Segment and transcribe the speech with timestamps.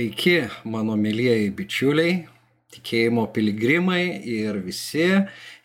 [0.00, 2.12] Sveiki, mano mėlyjeji bičiuliai,
[2.72, 5.04] tikėjimo piligrimai ir visi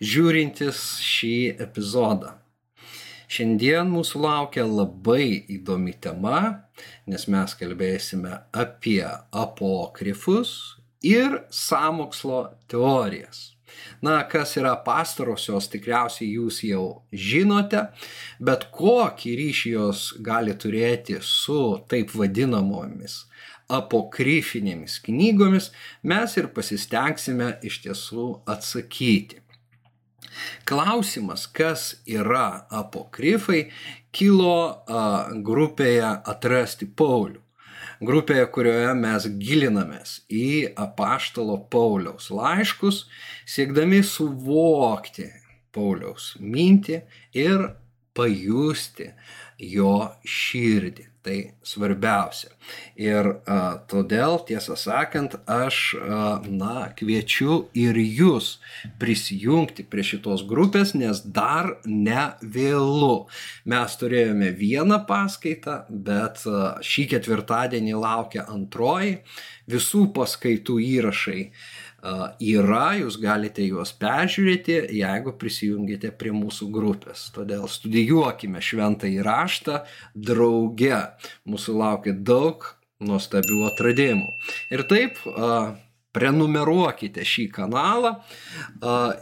[0.03, 2.33] žiūrintys šį epizodą.
[3.31, 6.41] Šiandien mūsų laukia labai įdomi tema,
[7.07, 10.51] nes mes kalbėsime apie apokrifus
[10.99, 13.53] ir samokslo teorijas.
[14.03, 17.87] Na, kas yra pastarosios, tikriausiai jūs jau žinote,
[18.43, 23.21] bet kokį ryšį jos gali turėti su taip vadinamomis
[23.71, 25.71] apokryfinėmis knygomis,
[26.03, 29.41] mes ir pasistengsime iš tiesų atsakyti.
[30.67, 33.69] Klausimas, kas yra apokrifai,
[34.15, 34.83] kilo
[35.45, 37.41] grupėje Atrasti Paulių.
[38.05, 43.05] Grupėje, kurioje mes gilinamės į apaštalo Pauliaus laiškus,
[43.47, 45.29] siekdami suvokti
[45.75, 46.99] Pauliaus mintį
[47.39, 47.69] ir
[48.15, 49.11] pajusti
[49.59, 51.11] jo širdį.
[51.25, 52.51] Tai svarbiausia.
[53.01, 53.55] Ir a,
[53.89, 58.59] todėl, tiesą sakant, aš a, na, kviečiu ir jūs
[59.01, 63.25] prisijungti prie šitos grupės, nes dar ne vėlu.
[63.65, 69.23] Mes turėjome vieną paskaitą, bet a, šį ketvirtadienį laukia antroji.
[69.65, 71.39] Visų paskaitų įrašai
[72.43, 77.29] yra, jūs galite juos peržiūrėti, jeigu prisijungite prie mūsų grupės.
[77.35, 79.81] Todėl studijuokime šventą įraštą
[80.13, 80.99] drauge.
[81.49, 82.67] Mūsų laukia daug
[83.05, 84.29] nuostabių atradimų.
[84.71, 85.17] Ir taip,
[86.15, 88.13] prenumeruokite šį kanalą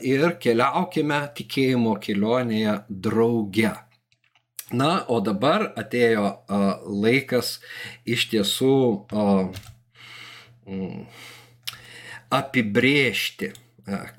[0.05, 3.73] ir keliaukime tikėjimo kelionėje drauge.
[4.73, 6.29] Na, o dabar atėjo
[6.85, 7.59] laikas
[8.09, 8.75] iš tiesų
[12.33, 13.51] apibrėžti,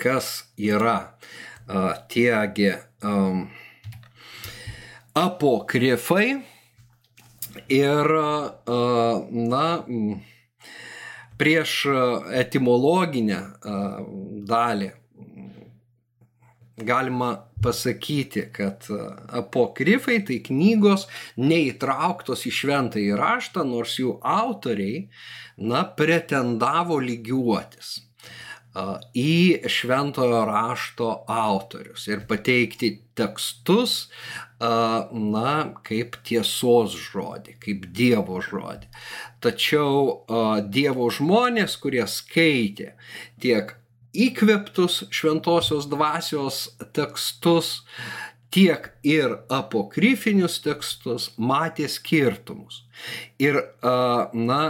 [0.01, 0.97] kas yra
[2.11, 2.71] tiegi
[5.15, 6.27] apokrifai
[7.71, 8.11] ir,
[9.31, 9.65] na,
[11.39, 11.73] prieš
[12.43, 13.39] etimologinę
[14.51, 14.91] dalį
[16.75, 17.31] galima
[17.65, 18.87] pasakyti, kad
[19.41, 21.07] apokrifai tai knygos
[21.41, 25.07] neįtrauktos į šventąjį raštą, nors jų autoriai,
[25.57, 27.95] na, pretendavo lygiuotis
[29.15, 34.09] į šventojo rašto autorius ir pateikti tekstus,
[34.59, 35.53] na,
[35.87, 38.91] kaip tiesos žodį, kaip Dievo žodį.
[39.43, 40.25] Tačiau
[40.67, 42.93] Dievo žmonės, kurie skaitė
[43.39, 43.75] tiek
[44.15, 46.61] įkveptus šventosios dvasios
[46.95, 47.81] tekstus,
[48.55, 52.83] tiek ir apokrifinius tekstus, matė skirtumus.
[53.41, 54.61] Ir, na,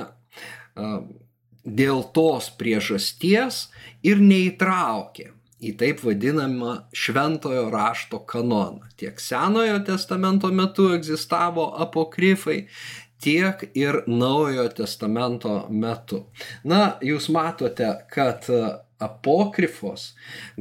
[1.65, 3.67] dėl tos priežasties
[4.05, 5.31] ir neįtraukė
[5.65, 8.89] į taip vadinamą šventojo rašto kanoną.
[8.99, 12.65] Tiek Senojo testamento metu egzistavo apokrifai,
[13.21, 16.25] tiek ir Naujojo testamento metu.
[16.67, 18.45] Na, jūs matote, kad
[19.05, 20.09] apokrifos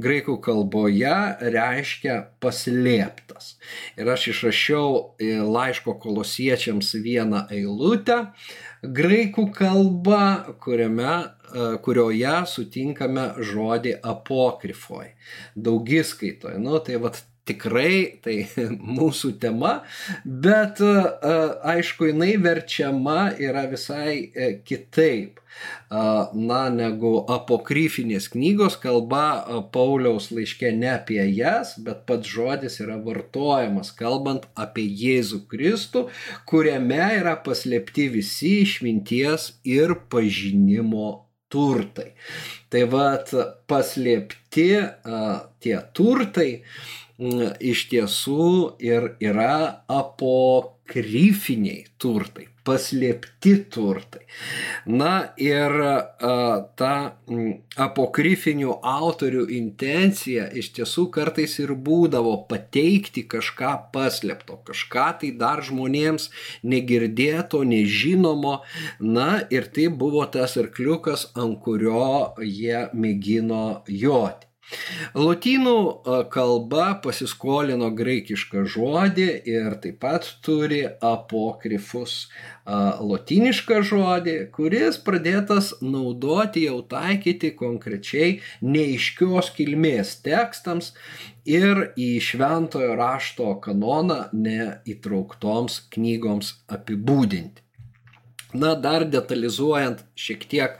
[0.00, 1.16] graikų kalboje
[1.54, 3.54] reiškia paslėptas.
[3.98, 5.16] Ir aš išrašiau
[5.54, 8.20] laiško kolosiečiams vieną eilutę,
[8.84, 10.22] graikų kalba,
[10.62, 15.14] kuriame, e, kurioje sutinkame žodį apokrifoj,
[15.56, 16.58] daugiskaitoje.
[16.60, 18.36] Nu, tai vat tikrai tai
[18.98, 19.78] mūsų tema,
[20.24, 20.92] bet e,
[21.74, 25.40] aišku, jinai verčiama yra visai e, kitaip.
[26.34, 33.92] Na, negu apokryfinės knygos, kalba Pauliaus laiškė ne apie jas, bet pats žodis yra vartojamas,
[33.94, 36.08] kalbant apie Jėzų Kristų,
[36.50, 41.12] kuriame yra paslėpti visi išminties ir pažinimo
[41.54, 42.10] turtai.
[42.72, 43.30] Tai vad
[43.70, 44.68] paslėpti
[45.62, 46.50] tie turtai,
[47.18, 54.24] iš tiesų ir yra apokrifiniai turtai, paslėpti turtai.
[54.86, 55.70] Na ir
[56.74, 56.94] ta
[57.86, 66.30] apokrifinių autorių intencija iš tiesų kartais ir būdavo pateikti kažką paslėpto, kažką tai dar žmonėms
[66.64, 68.62] negirdėto, nežinomo.
[68.98, 74.50] Na ir tai buvo tas arkliukas, ant kurio jie mėgino joti.
[75.14, 75.76] Lotynų
[76.32, 82.14] kalba pasiskolino graikišką žodį ir taip pat turi apokrifus
[82.64, 90.94] lotynišką žodį, kuris pradėtas naudoti jau taikyti konkrečiai neiškios kilmės tekstams
[91.44, 97.60] ir į šventojo rašto kanoną neįtrauktoms knygoms apibūdinti.
[98.54, 100.76] Na, dar detalizuojant šiek tiek,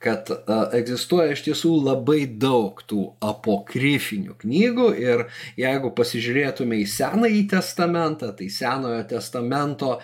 [0.00, 0.30] kad
[0.76, 5.26] egzistuoja iš tiesų labai daug tų apokrifinių knygų ir
[5.60, 9.98] jeigu pasižiūrėtume į Senąjį testamentą, tai Senojo testamento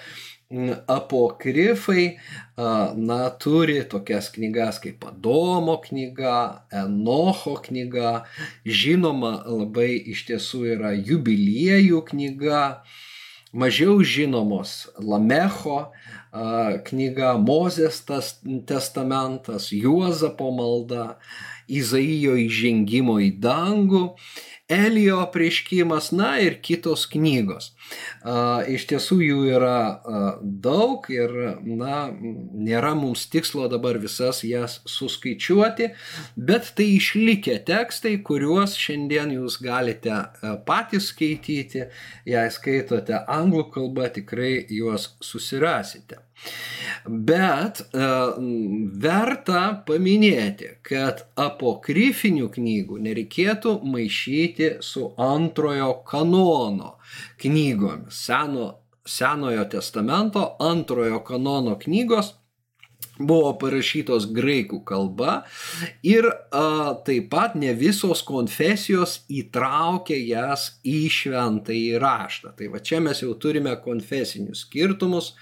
[0.86, 2.18] apokrifai,
[2.96, 8.28] na, turi tokias knygas kaip Adomo knyga, Enocho knyga,
[8.62, 12.62] žinoma, labai iš tiesų yra jubiliejų knyga,
[13.56, 15.88] mažiau žinomos Lamecho
[16.88, 18.02] knyga, Mozės
[18.68, 21.16] testamentas, Juozapo malda,
[21.66, 24.02] Izaijo įžengimo į dangų
[24.66, 27.75] Elijo prieškimas, na ir kitos knygos.
[28.76, 29.78] Iš tiesų jų yra
[30.42, 35.92] daug ir, na, nėra mums tikslo dabar visas jas suskaičiuoti,
[36.36, 40.18] bet tai išlikę tekstai, kuriuos šiandien jūs galite
[40.66, 41.86] patys skaityti,
[42.26, 46.22] jei skaitote anglų kalbą, tikrai juos susirasite.
[47.06, 48.06] Bet e,
[49.02, 56.96] verta paminėti, kad apokrifinių knygų nereikėtų maišyti su antrojo kanono
[57.42, 58.24] knygomis.
[58.26, 58.72] Seno,
[59.06, 62.34] Senojo testamento antrojo kanono knygos
[63.16, 65.36] buvo parašytos graikų kalba
[66.04, 72.52] ir a, taip pat ne visos konfesijos įtraukė jas į šventąjį raštą.
[72.58, 75.32] Tai va čia mes jau turime konfesinius skirtumus,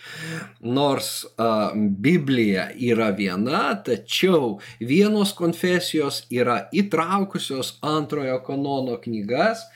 [0.62, 9.66] nors a, Biblija yra viena, tačiau vienos konfesijos yra įtraukusios antrojo kanono knygas,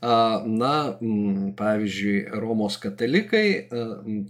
[0.00, 0.74] Na,
[1.58, 3.66] pavyzdžiui, Romos katalikai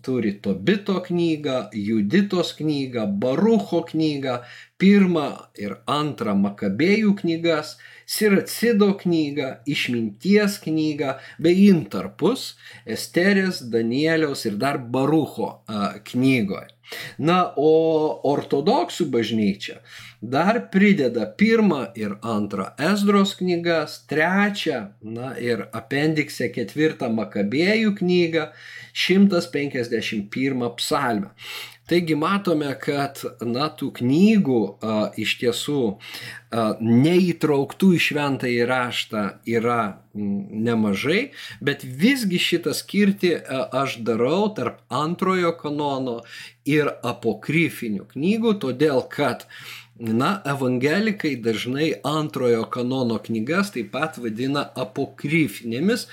[0.01, 4.39] turi Tobito knygą, Juditos knygą, Barucho knygą,
[4.81, 5.27] pirmą
[5.61, 7.75] ir antrą Makabėjų knygas,
[8.09, 12.55] Siracido knygą, Išminties knygą, bei intarpus
[12.89, 15.59] Esterės, Danieliaus ir dar Barucho
[16.09, 16.73] knygoje.
[17.19, 17.73] Na, o
[18.31, 19.81] ortodoksų bažnyčia
[20.23, 28.49] dar prideda pirmą ir antrą Esdros knygas, trečią, na ir apendikse ketvirtą Makabėjų knygą,
[28.99, 31.31] 151 psalmę.
[31.89, 39.81] Taigi matome, kad na, tų knygų a, iš tiesų a, neįtrauktų į šventą įraštą yra
[40.69, 41.31] nemažai,
[41.65, 46.19] bet visgi šitą skirti a, aš darau tarp antrojo kanono
[46.69, 49.49] ir apokrifinių knygų, todėl kad
[49.99, 56.05] Na, evangelikai dažnai antrojo kanono knygas taip pat vadina apokryfinėmis,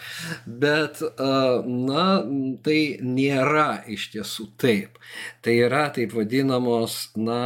[0.46, 1.04] bet,
[1.70, 2.06] na,
[2.66, 4.98] tai nėra iš tiesų taip.
[5.46, 7.40] Tai yra taip vadinamos, na,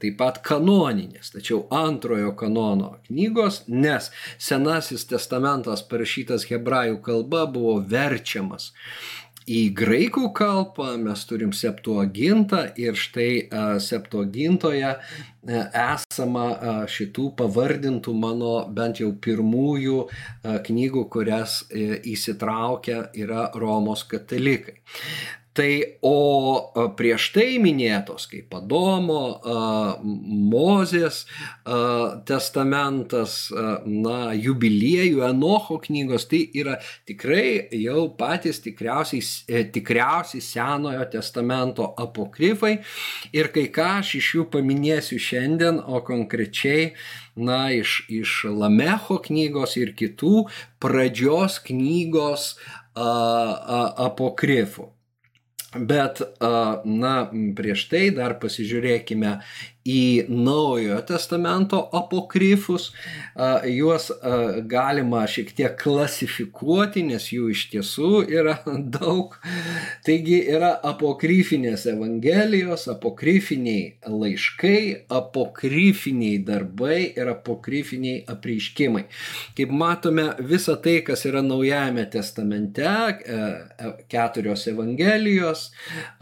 [0.00, 4.08] taip pat kanoninės, tačiau antrojo kanono knygos, nes
[4.40, 8.72] Senasis testamentas parašytas hebrajų kalba buvo verčiamas
[9.44, 13.46] į graikų kalbą, mes turim septuagintą ir štai
[13.82, 14.94] septuagintoje
[15.44, 16.46] esama
[16.88, 19.98] šitų pavardintų mano bent jau pirmųjų
[20.68, 24.78] knygų, kurias e, įsitraukia yra Romos katalikai.
[25.54, 25.70] Tai
[26.02, 29.38] o prieš tai minėtos, kaip Adomo,
[30.02, 31.20] Mozės
[32.26, 33.36] testamentas,
[33.86, 42.80] na, jubiliejų, Enocho knygos, tai yra tikrai jau patys tikriausiai, e, tikriausiai Senojo testamento apokrifai.
[43.30, 46.96] Ir kai ką aš iš jų paminėsiu šiandien, o konkrečiai,
[47.38, 50.48] na, iš, iš Lamecho knygos ir kitų
[50.82, 52.56] pradžios knygos
[52.94, 54.93] apokrifų.
[55.74, 56.20] Bet,
[56.84, 57.14] na,
[57.58, 59.38] prieš tai dar pasižiūrėkime
[59.84, 62.88] į Naujojo testamento apokrifus,
[63.68, 64.08] juos
[64.64, 68.56] galima šiek tiek klasifikuoti, nes jų iš tiesų yra
[68.96, 69.36] daug.
[70.06, 74.80] Taigi yra apokrifinės evangelijos, apokrifiniai laiškai,
[75.12, 79.04] apokrifiniai darbai ir apokrifiniai apreiškimai.
[79.58, 85.68] Kaip matome, visa tai, kas yra Naujajame testamente, e, e, keturios evangelijos,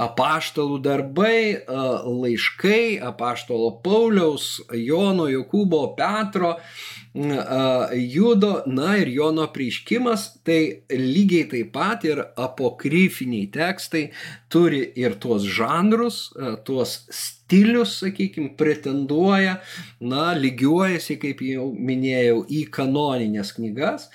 [0.03, 1.39] apaštalų darbai,
[1.69, 6.57] laiškai, apaštalų apaštalo Pauliaus, Jono, Jokūbo, Petro,
[7.95, 14.11] Judo, na ir Jono prieškimas, tai lygiai taip pat ir apokryfiniai tekstai
[14.49, 16.33] turi ir tuos žanrus,
[16.65, 19.59] tuos stilius, sakykime, pretenduoja,
[20.01, 24.09] na, lygiuojasi, kaip jau minėjau, į kanoninės knygas.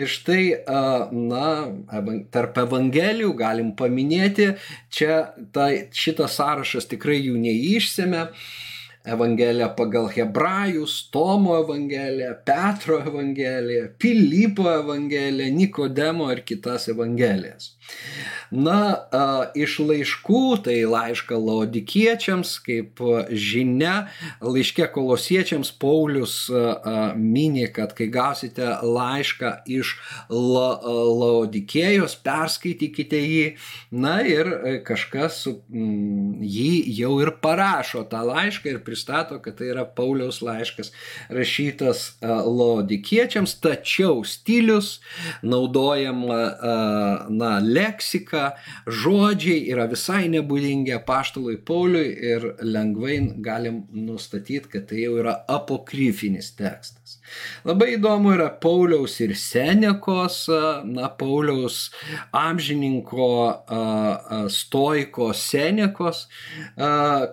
[0.00, 0.64] Ir štai,
[1.12, 1.50] na,
[2.32, 4.54] tarp evangelijų galim paminėti,
[4.88, 8.24] čia ta, šitas sąrašas tikrai jų neišsėmė.
[9.08, 17.77] Evangelija pagal Hebrajus, Tomo Evangeliją, Petro Evangeliją, Pilypo Evangeliją, Nikodemo ir kitas Evangelijas.
[18.48, 19.04] Na,
[19.58, 24.08] iš laiškų, tai laišką laodikiečiams, kaip žinia,
[24.40, 26.36] laiškė kolosiečiams Paulius
[27.16, 29.92] mini, kad kai gausite laišką iš
[30.32, 33.44] la, laodikėjos, perskaitykite jį,
[33.92, 34.50] na ir
[34.88, 40.40] kažkas su, m, jį jau ir parašo tą laišką ir pristato, kad tai yra Pauliaus
[40.40, 40.94] laiškas
[41.28, 45.02] rašytas laodikiečiams, tačiau stilius
[45.44, 46.40] naudojama
[47.28, 48.44] na, leksika,
[48.84, 56.52] žodžiai yra visai nebūdingi apaštalui Pauliui ir lengvai galim nustatyti, kad tai jau yra apokryfinis
[56.58, 57.18] tekstas.
[57.68, 60.46] Labai įdomu yra Pauliaus ir Senekos,
[60.88, 61.90] na, Pauliaus
[62.36, 63.28] amžininko
[64.52, 66.26] stoiko Senekos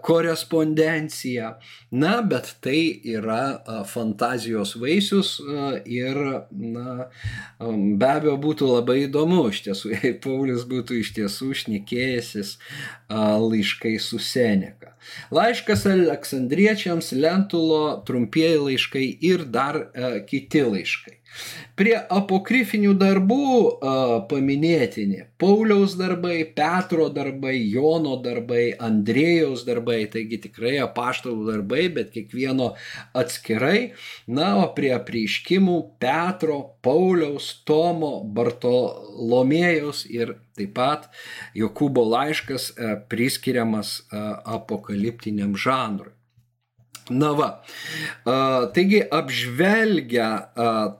[0.03, 1.55] korespondencija.
[1.95, 5.37] Na, bet tai yra fantazijos vaisius
[5.87, 6.17] ir,
[6.51, 7.07] na,
[7.61, 12.57] be abejo, būtų labai įdomu iš tiesų, jei Paulius būtų iš tiesų šnekėjęsis
[13.09, 14.91] laiškai su Seneka.
[15.31, 19.85] Laiškas Aleksandriečiams, Lentulo, trumpieji laiškai ir dar
[20.27, 21.15] kiti laiškai.
[21.75, 23.45] Prie apokrifinių darbų
[24.29, 32.71] paminėtini Pauliaus darbai, Petro darbai, Jono darbai, Andrėjaus darbai, taigi tikrai apaštalų darbai, bet kiekvieno
[33.17, 33.91] atskirai.
[34.31, 41.09] Na, o prie prieiškimų Petro, Pauliaus, Tomo, Bartolomėjaus ir taip pat
[41.59, 46.15] Jokūbo laiškas a, priskiriamas apokaliptiniam žanrui.
[47.09, 47.47] Na va,
[48.73, 50.29] taigi apžvelgia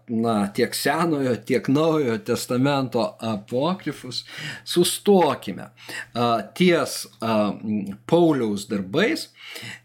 [0.08, 4.22] na, tiek Senojo, tiek Naujojo testamento apokrifus,
[4.70, 5.72] sustokime
[6.54, 7.08] ties
[8.06, 9.32] Pauliaus darbais,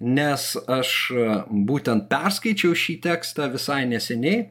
[0.01, 0.95] nes aš
[1.49, 4.51] būtent perskaičiau šį tekstą visai neseniai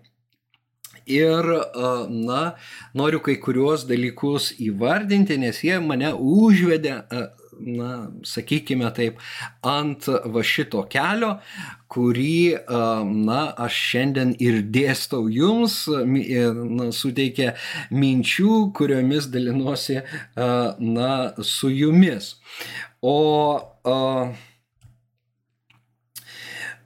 [1.09, 1.51] ir,
[2.09, 2.41] na,
[2.97, 7.03] noriu kai kuriuos dalykus įvardinti, nes jie mane užvedė
[7.59, 9.19] na, sakykime taip,
[9.65, 11.35] ant va šito kelio,
[11.89, 17.55] kurį, na, aš šiandien ir dėstau jums, na, suteikia
[17.91, 20.01] minčių, kuriomis dalinuosi,
[20.35, 21.11] na,
[21.41, 22.35] su jumis.
[23.01, 23.17] O,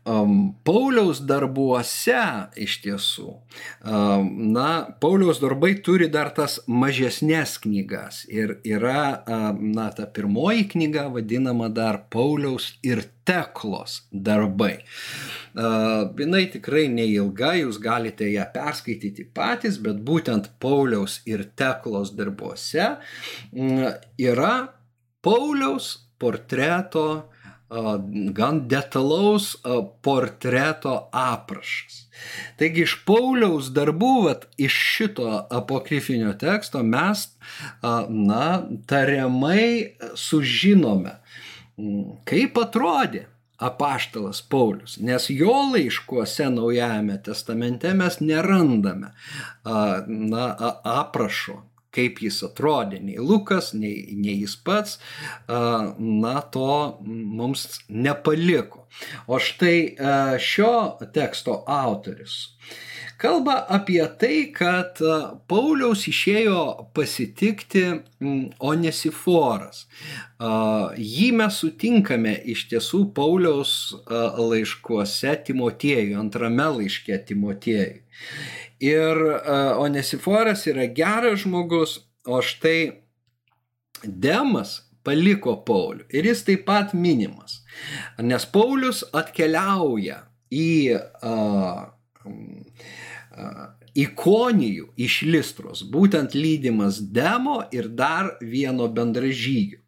[0.05, 2.19] um, Pauliaus darbuose
[2.60, 3.29] iš tiesų,
[3.88, 4.67] um, na,
[5.01, 11.69] Pauliaus darbai turi dar tas mažesnės knygas ir yra, um, na, ta pirmoji knyga vadinama
[11.74, 14.81] dar Pauliaus ir Teklos darbai.
[15.55, 22.89] Uh, jinai tikrai neilga, jūs galite ją perskaityti patys, bet būtent Pauliaus ir Teklos darbuose
[22.98, 24.55] uh, yra
[25.24, 27.29] Pauliaus portreto
[28.38, 29.56] gan detalaus
[30.01, 32.03] portreto aprašas.
[32.60, 37.25] Taigi iš Pauliaus darbų, vat, iš šito apokrifinio teksto mes,
[37.82, 38.48] na,
[38.89, 41.18] tariamai sužinome,
[42.30, 43.25] kaip atrodė
[43.63, 49.13] apaštalas Paulius, nes jo laiškuose Naujajame testamente mes nerandame
[49.63, 50.48] na,
[50.84, 51.62] aprašo
[51.93, 54.97] kaip jis atrodė, nei Lukas, nei, nei jis pats,
[55.47, 56.71] na, to
[57.03, 58.88] mums nepaliko.
[59.27, 59.77] O štai
[60.41, 60.73] šio
[61.13, 62.39] teksto autorius
[63.23, 65.00] kalba apie tai, kad
[65.47, 66.59] Pauliaus išėjo
[66.95, 67.83] pasitikti
[68.59, 69.85] Onesiforas.
[71.00, 73.75] Jį mes sutinkame iš tiesų Pauliaus
[74.09, 78.01] laiškuose Timotiejui, antrame laiške Timotiejui.
[78.83, 79.19] Ir
[79.79, 83.03] Onesiforas yra geras žmogus, o štai
[84.03, 86.07] Demas paliko Paulių.
[86.11, 87.61] Ir jis taip pat minimas.
[88.19, 91.85] Nes Paulius atkeliauja į uh,
[92.25, 93.63] uh,
[93.93, 99.79] ikonijų iš Listros, būtent lydimas Demo ir dar vieno bendražygio,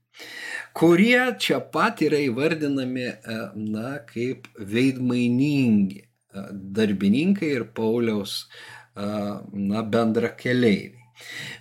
[0.78, 3.08] kurie čia pat yra įvardinami,
[3.56, 6.04] na, kaip veidmainingi
[6.52, 8.46] darbininkai ir Pauliaus
[8.96, 11.06] na, bendra keleiviai.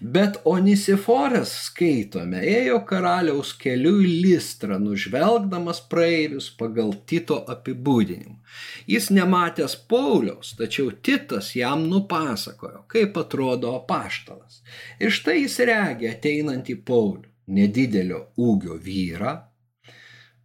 [0.01, 8.41] Bet Onisiforas, skaitome, ėjo karaliaus keliu į listrą, nužvelgdamas praeivius pagal Tito apibūdinimą.
[8.91, 14.61] Jis nematęs Pauliaus, tačiau Titas jam nupasakojo, kaip atrodo apaštalas.
[14.99, 19.37] Ir štai jis regi ateinantį Paulių, nedidelio ūgio vyrą,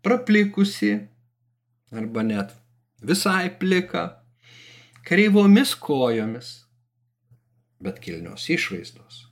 [0.06, 0.94] praplikusi
[1.92, 2.54] arba net
[3.02, 4.22] visai plika,
[5.08, 6.69] kreivomis kojomis,
[7.84, 9.26] bet kilnios išvaizdos.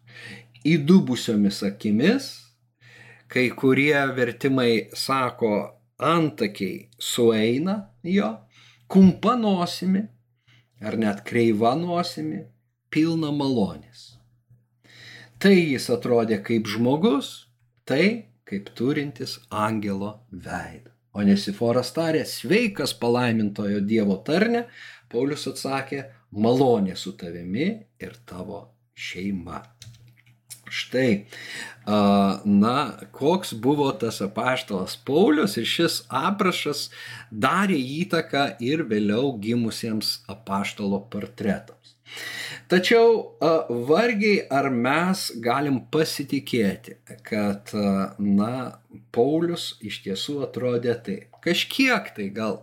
[0.67, 2.29] Įdubusiomis akimis,
[3.31, 5.53] kai kurie vertimai sako,
[5.97, 8.29] antakiai sueina jo,
[8.87, 10.03] kumpa nosimi,
[10.81, 12.43] ar net kreiva nosimi,
[12.93, 14.13] pilna malonės.
[15.41, 17.47] Tai jis atrodė kaip žmogus,
[17.85, 20.93] tai kaip turintis angelo veidą.
[21.17, 24.67] O Nesiforas tarė, sveikas palaimintojo Dievo tarne,
[25.09, 29.63] Paulius atsakė, malonė su tavimi ir tavo šeima.
[30.67, 31.25] Štai,
[32.43, 32.77] na,
[33.15, 36.89] koks buvo tas apaštalas Paulius ir šis aprašas
[37.31, 41.95] darė įtaką ir vėliau gimusiems apaštalo portretams.
[42.67, 43.37] Tačiau
[43.87, 47.71] vargiai ar mes galim pasitikėti, kad,
[48.19, 48.53] na,
[49.15, 51.39] Paulius iš tiesų atrodė taip.
[51.43, 52.59] Kažkiek tai gal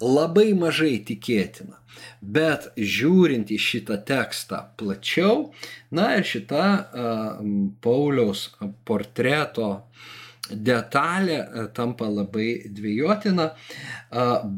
[0.00, 1.76] labai mažai tikėtina.
[2.20, 5.50] Bet žiūrint į šitą tekstą plačiau,
[5.90, 6.64] na ir šita
[7.84, 8.48] Pauliaus
[8.88, 9.70] portreto
[10.48, 13.50] detalė uh, tampa labai dviejotina,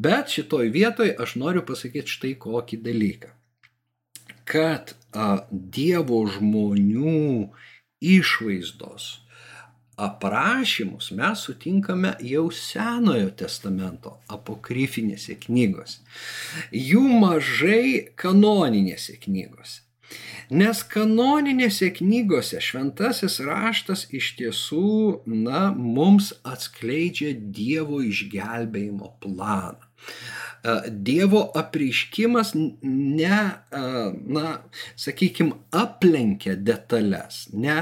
[0.05, 3.33] bet šitoj vietoj aš noriu pasakyti štai kokį dalyką.
[4.51, 4.95] Kad
[5.51, 7.51] Dievo žmonių
[8.01, 9.09] išvaizdos
[10.07, 16.01] aprašymus mes sutinkame jau Senojo testamento apokrifinėse knygose.
[16.73, 19.81] Jų mažai kanoninėse knygose.
[20.51, 24.89] Nes kanoninėse knygose šventasis raštas iš tiesų,
[25.31, 29.90] na, mums atskleidžia Dievo išgelbėjimo planą.
[30.87, 33.39] Dievo apreiškimas ne,
[34.37, 34.51] na,
[35.01, 37.79] sakykime, aplenkia detalės, ne,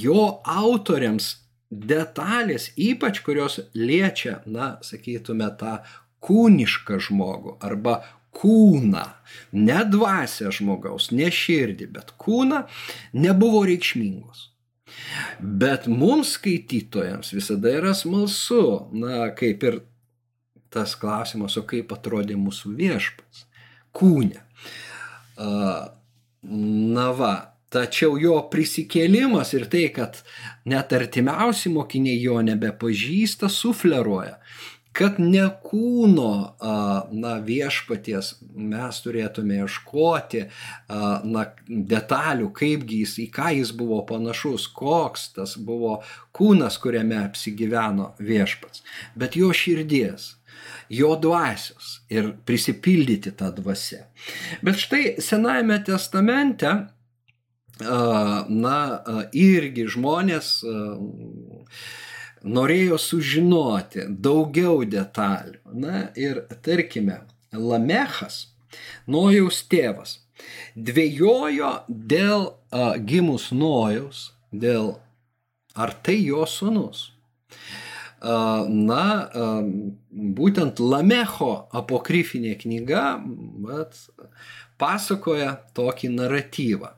[0.00, 1.34] jo autoriams
[1.68, 5.78] detalės, ypač kurios liečia, na, sakytume, tą
[6.24, 8.00] kūnišką žmogų arba
[8.38, 9.04] kūną,
[9.52, 12.64] ne dvasę žmogaus, ne širdį, bet kūną,
[13.12, 14.48] nebuvo reikšmingos.
[15.38, 19.80] Bet mums skaitytojams visada yra smalsu, na, kaip ir
[20.74, 23.46] tas klausimas, o kaip atrodė mūsų viešpats
[23.98, 24.42] kūne.
[26.48, 27.34] Na va,
[27.72, 30.22] tačiau jo prisikėlimas ir tai, kad
[30.68, 34.38] net artimiausi mokiniai jo nebepažįsta, sufleruoja,
[34.98, 36.30] kad ne kūno
[37.14, 40.46] na, viešpaties mes turėtume ieškoti
[40.88, 46.00] na, detalių, kaipgi jis, į ką jis buvo panašus, koks tas buvo
[46.34, 48.82] kūnas, kuriame apsigyveno viešpats,
[49.18, 50.32] bet jo širdies
[50.88, 54.04] jo dvasios ir prisipildyti tą dvasę.
[54.62, 56.72] Bet štai Senajame testamente,
[57.78, 58.78] na,
[59.32, 60.52] irgi žmonės
[62.48, 65.60] norėjo sužinoti daugiau detalių.
[65.74, 67.22] Na ir tarkime,
[67.52, 68.48] Lamechas,
[69.08, 70.18] Nojaus tėvas,
[70.76, 74.98] dvėjojo dėl a, gimus Nojaus, dėl
[75.74, 77.08] ar tai jo sunus
[78.22, 79.04] na,
[80.10, 83.04] būtent Lamecho apokrifinė knyga
[83.62, 83.98] vat,
[84.78, 86.92] pasakoja tokį naratyvą,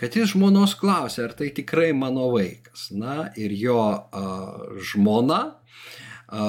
[0.00, 2.90] kad jis žmonos klausė, ar tai tikrai mano vaikas.
[2.92, 4.26] Na ir jo a,
[4.92, 5.42] žmona
[6.28, 6.46] a,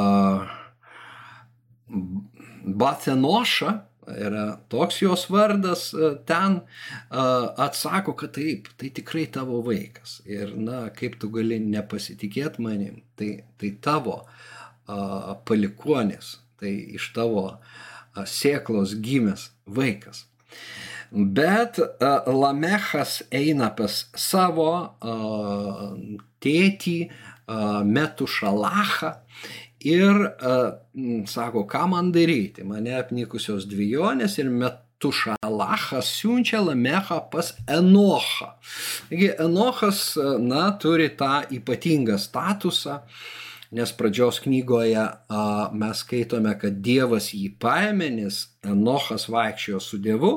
[2.63, 3.73] Batenoša
[4.07, 6.61] yra toks jos vardas, e, ten
[7.09, 10.19] atsako, kad taip, tai tikrai tavo vaikas.
[10.29, 14.23] Ir, na, kaip tu gali nepasitikėti manim, tai, tai tavo
[15.47, 17.45] palikonis, tai iš tavo
[18.27, 20.25] sėklos gimęs vaikas.
[21.13, 21.77] Bet
[22.25, 24.69] Lamechas eina pas savo
[26.41, 26.97] tėtį
[27.93, 29.11] Metušalachą
[29.83, 30.73] ir uh,
[31.29, 32.65] sako, ką man daryti.
[32.67, 38.53] Mane apnikusios dviejonės ir metušalachas siunčia Lamechą pas Enochą.
[39.11, 42.99] Taigi Enochas, na, turi tą ypatingą statusą.
[43.03, 43.31] Uh,
[43.73, 50.31] nes pradžios knygoje a, mes skaitome, kad Dievas jį paėmė, nes Enochas vaikščiojo su Dievu.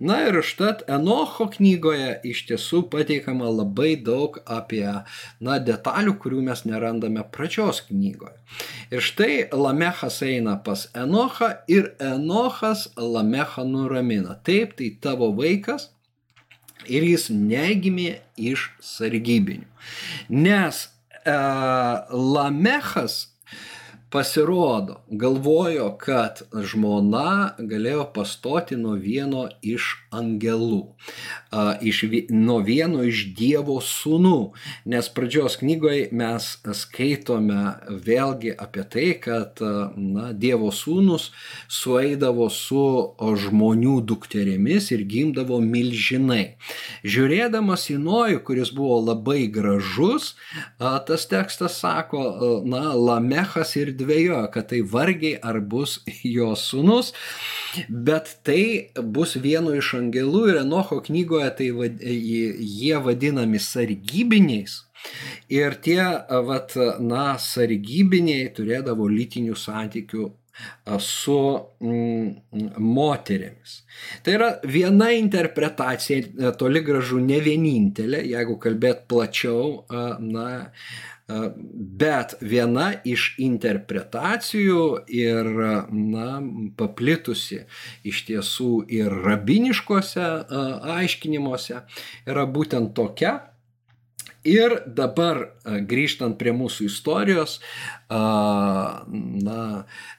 [0.00, 6.64] Na ir užtat Enocho knygoje iš tiesų pateikama labai daug apie na, detalių, kurių mes
[6.66, 8.34] nerandame pradžios knygoje.
[8.90, 14.40] Ir štai Lamechas eina pas Enochą ir Enochas Lamechą nuramina.
[14.42, 15.90] Taip, tai tavo vaikas.
[16.88, 19.66] Ir jis negimė iš sargybinių.
[20.32, 20.86] Nes
[22.10, 23.28] Lamechas
[24.10, 30.94] pasirodo, galvojo, kad žmona galėjo pastoti nuo vieno iš angelų,
[31.84, 32.00] iš,
[32.32, 34.38] nuo vieno iš Dievo sūnų,
[34.88, 36.46] nes pradžios knygoje mes
[36.80, 37.74] skaitome
[38.06, 41.28] vėlgi apie tai, kad na, Dievo sūnus
[41.68, 42.86] sueidavo su
[43.44, 46.56] žmonių dukterėmis ir gimdavo milžinai.
[47.04, 50.32] Žiūrėdamas į Nojų, kuris buvo labai gražus,
[50.78, 55.98] tas tekstas sako, na, Lamechas ir dvėjojo, kad tai vargiai ar bus
[56.36, 57.12] jo sunus,
[57.88, 64.84] bet tai bus vieno iš angelų ir Enocho knygoje tai vad, jie vadinami sargybiniais.
[65.54, 66.02] Ir tie,
[66.48, 70.26] vat, na, sargybiniai turėdavo lytinių santykių
[70.98, 73.82] su mm, moterimis.
[74.22, 79.84] Tai yra viena interpretacija, toli gražu ne vienintelė, jeigu kalbėt plačiau,
[80.18, 80.48] na,
[81.28, 85.50] Bet viena iš interpretacijų ir
[85.92, 86.28] na,
[86.80, 87.66] paplitusi
[88.08, 90.30] iš tiesų ir rabiniškose
[90.96, 91.82] aiškinimuose
[92.32, 93.34] yra būtent tokia,
[94.46, 95.40] Ir dabar
[95.90, 97.58] grįžtant prie mūsų istorijos,
[98.08, 99.62] na,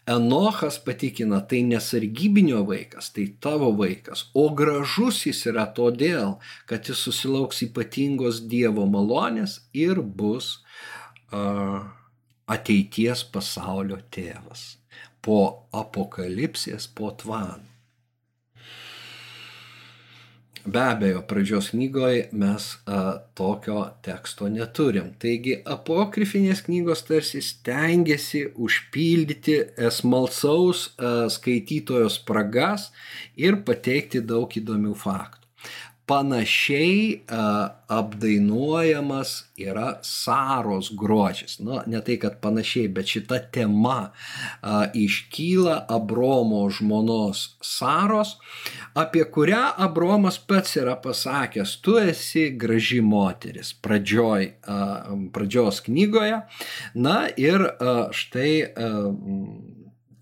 [0.09, 6.37] Enochas patikina, tai nesargybinio vaikas, tai tavo vaikas, o gražus jis yra todėl,
[6.69, 10.59] kad jis susilauks ypatingos Dievo malonės ir bus
[12.49, 14.79] ateities pasaulio tėvas
[15.25, 15.41] po
[15.75, 17.69] apokalipsės, po tvanų.
[20.69, 22.97] Be abejo, pradžios knygoje mes a,
[23.33, 25.13] tokio teksto neturim.
[25.21, 29.57] Taigi apokrifinės knygos tarsi stengiasi užpildyti
[29.95, 32.89] smalsaus a, skaitytojo spragas
[33.39, 35.38] ir pateikti daug įdomių faktų
[36.09, 37.21] panašiai
[37.89, 41.59] apdainuojamas yra Saros grožis.
[41.59, 44.11] Nu, ne tai, kad panašiai, bet šita tema
[44.93, 48.35] iškyla Abromo žmonos Saros,
[48.97, 54.51] apie kurią Abromas pats yra pasakęs, tu esi graži moteris pradžioj,
[55.33, 56.41] pradžios knygoje.
[56.93, 57.67] Na ir
[58.11, 58.53] štai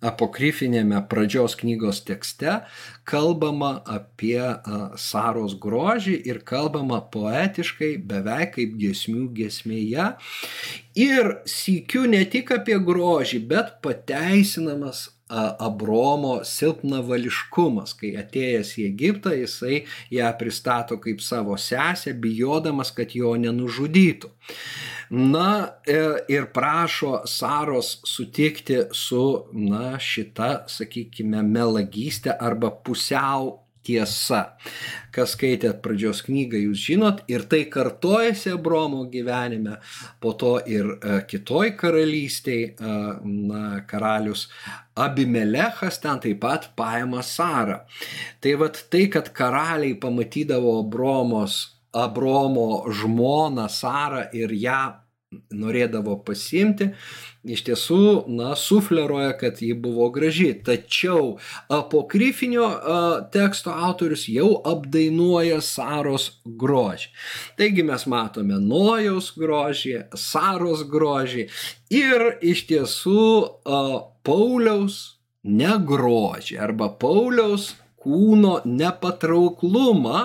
[0.05, 2.59] apokrifinėme pradžios knygos tekste
[3.07, 4.41] kalbama apie
[4.99, 10.09] Saros grožį ir kalbama poetiškai, beveik kaip gesmių gesmėje.
[10.97, 19.81] Ir sykiu ne tik apie grožį, bet pateisinamas Abromo silpnavališkumas, kai atėjęs į Egiptą, jisai
[20.13, 24.31] ją pristato kaip savo sesę, bijodamas, kad jo nenužudytų.
[25.09, 25.99] Na e,
[26.31, 33.53] ir prašo Saros sutikti su, na, šita, sakykime, melagystė arba pusiau
[33.87, 34.41] tiesa.
[35.15, 39.77] Kas skaitėt pradžios knygą, jūs žinot, ir tai kartojasi Abromo gyvenime,
[40.21, 42.99] po to ir e, kitoj karalystėje, e,
[43.47, 44.47] na, karalius
[44.97, 47.83] Abimelechas ten taip pat paima Sarą.
[48.41, 51.57] Tai vad tai, kad karaliai pamatydavo Abromos
[51.97, 55.06] Abromo žmoną Sarą ir ją
[55.51, 56.91] norėdavo pasimti,
[57.47, 60.53] iš tiesų, na, sufleruoja, kad ji buvo graži.
[60.63, 61.35] Tačiau
[61.73, 62.67] apokrifinio
[63.33, 67.11] teksto autorius jau apdainuoja Saros grožį.
[67.59, 71.49] Taigi mes matome Nojaus grožį, Saros grožį
[71.91, 73.27] ir iš tiesų
[74.27, 75.01] Pauliaus
[75.47, 77.73] negrožį arba Pauliaus
[78.07, 80.23] kūno nepatrauklumą,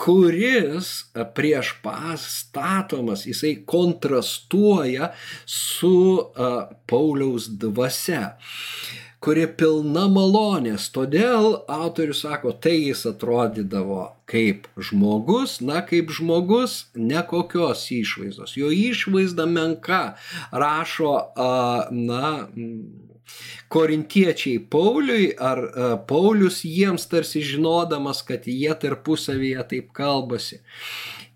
[0.00, 0.88] kuris
[1.36, 5.12] prieš pastatomas, jisai kontrastuoja
[5.46, 8.32] su uh, Pauliaus dvasia
[9.22, 10.88] kuri pilna malonės.
[10.94, 18.56] Todėl autorius sako, tai jis atrodydavo kaip žmogus, na kaip žmogus, nekokios išvaizdos.
[18.58, 20.02] Jo išvaizda menka,
[20.50, 21.14] rašo,
[21.94, 22.32] na,
[23.72, 30.60] korintiečiai Pauliui, ar e, Paulius jiems tarsi žinodamas, kad jie tarpusavyje taip kalbasi.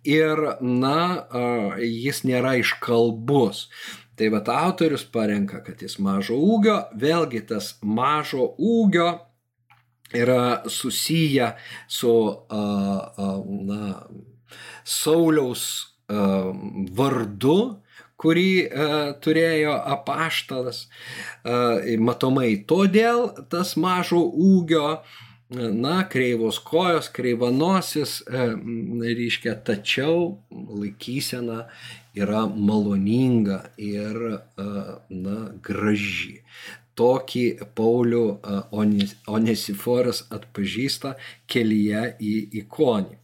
[0.06, 0.98] Ir, na,
[1.30, 1.44] a,
[1.82, 3.66] jis nėra iškalbus.
[4.16, 9.10] Tai va autorius parenka, kad jis mažo ūgio, vėlgi tas mažo ūgio
[10.16, 11.50] yra susiję
[11.88, 12.14] su,
[12.48, 12.62] a,
[13.66, 13.82] na,
[14.86, 15.64] Sauliaus
[16.06, 17.58] vardu,
[18.20, 18.88] kurį e,
[19.22, 20.86] turėjo apaštalas.
[20.86, 24.88] E, matomai todėl tas mažo ūgio,
[25.50, 28.48] na, kreivos kojos, kreivanosis, e,
[29.14, 31.66] reiškia, tačiau laikysena
[32.16, 34.66] yra maloninga ir, e,
[35.10, 36.40] na, graži.
[36.96, 37.44] Tokį
[37.76, 38.58] Paulių e,
[39.28, 41.14] Onesiforas atpažįsta
[41.46, 43.20] kelyje į ikonį.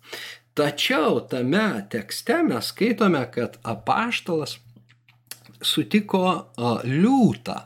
[0.54, 4.58] Tačiau tame tekste mes skaitome, kad apaštalas
[5.66, 6.24] sutiko
[6.86, 7.58] liūtą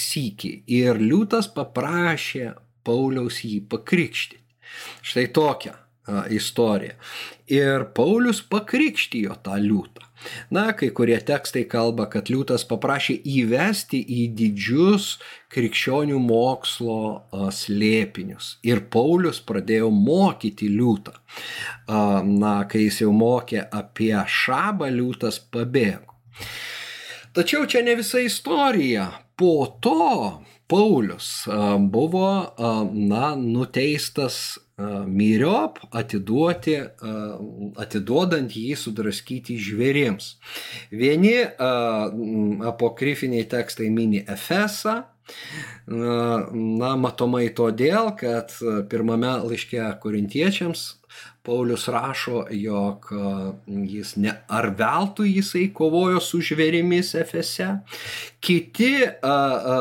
[0.00, 2.52] sykį ir liūtas paprašė
[2.86, 4.40] Pauliaus jį pakrikštyti.
[5.04, 5.76] Štai tokia
[6.30, 6.94] istorija.
[7.50, 10.06] Ir Paulius pakrikštijo tą liūtą.
[10.52, 15.14] Na, kai kurie tekstai kalba, kad liūtas paprašė įvesti į didžius
[15.52, 16.98] krikščionių mokslo
[17.56, 18.58] slėpinius.
[18.68, 21.16] Ir Paulius pradėjo mokyti liūtą.
[21.88, 26.18] Na, kai jis jau mokė apie šabą, liūtas pabėgo.
[27.32, 29.10] Tačiau čia ne visa istorija.
[29.36, 32.54] Po to Paulius buvo,
[32.92, 34.58] na, nuteistas
[35.06, 36.76] myriop atiduoti,
[37.84, 40.34] atiduodant jį sudraskyti žvėrims.
[40.90, 41.36] Vieni
[42.72, 45.00] apokrifiniai tekstai mini Efesą,
[45.86, 48.54] Na, matomai todėl, kad
[48.90, 50.86] pirmame laiške korintiečiams
[51.42, 53.06] Paulius rašo, jog
[53.66, 57.68] jis ne ar veltui jisai kovojo su žvėrimis Efese.
[58.44, 59.76] Kiti a, a,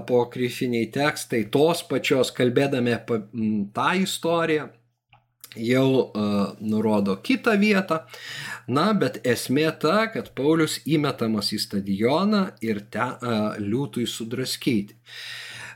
[0.00, 3.22] apokrifiniai tekstai tos pačios kalbėdami apie
[3.76, 4.68] tą istoriją
[5.56, 6.28] jau a,
[6.60, 8.02] nurodo kitą vietą.
[8.68, 13.16] Na, bet esmė ta, kad Paulius įmetamas į stadioną ir ten
[13.64, 15.00] liūtui sudraskyti.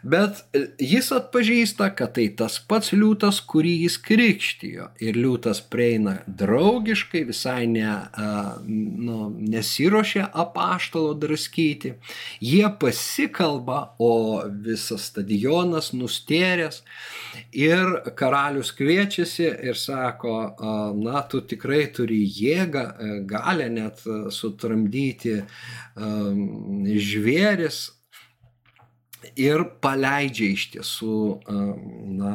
[0.02, 0.40] Bet
[0.82, 4.88] jis atpažįsta, kad tai tas pats liūtas, kurį jis krikštijo.
[5.02, 7.92] Ir liūtas prieina draugiškai, visai ne,
[8.66, 11.94] nu, nesiuošia apaštalo draskyti.
[12.42, 16.82] Jie pasikalba, o visas stadionas nustėręs.
[17.54, 20.36] Ir karalius kviečiasi ir sako,
[20.98, 24.02] na, tu tikrai turi jėgą, e, galę net
[24.34, 25.38] sutramdyti
[25.94, 27.84] žvėris
[29.36, 31.22] ir paleidžia iš tiesų,
[32.18, 32.34] na,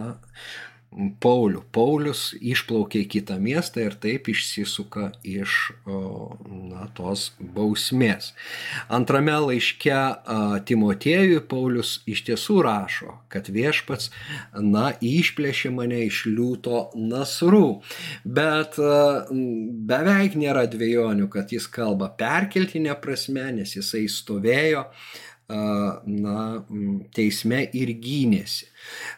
[1.22, 1.62] Paulių.
[1.76, 8.32] Paulius išplaukia į kitą miestą ir taip išsisuka iš na, tos bausmės.
[8.90, 10.00] Antrame laiške
[10.66, 14.10] Timotiejui Paulius iš tiesų rašo, kad viešpats,
[14.58, 17.84] na, išplėšė mane iš liūto nasrų.
[18.24, 18.80] Bet
[19.92, 24.88] beveik nėra dviejonių, kad jis kalba perkeltinė prasme, nes jisai stovėjo
[25.50, 26.40] na,
[27.16, 28.68] teisme ir gynėsi.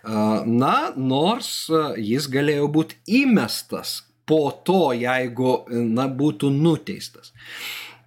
[0.06, 1.52] Na, nors
[1.98, 7.34] jis galėjo būti įmestas po to, jeigu na, būtų nuteistas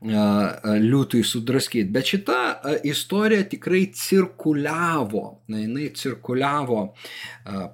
[0.02, 1.90] liūtui sudraskyti.
[1.92, 2.38] Bet šita
[2.84, 6.94] istorija tikrai cirkuliavo, na, jinai cirkuliavo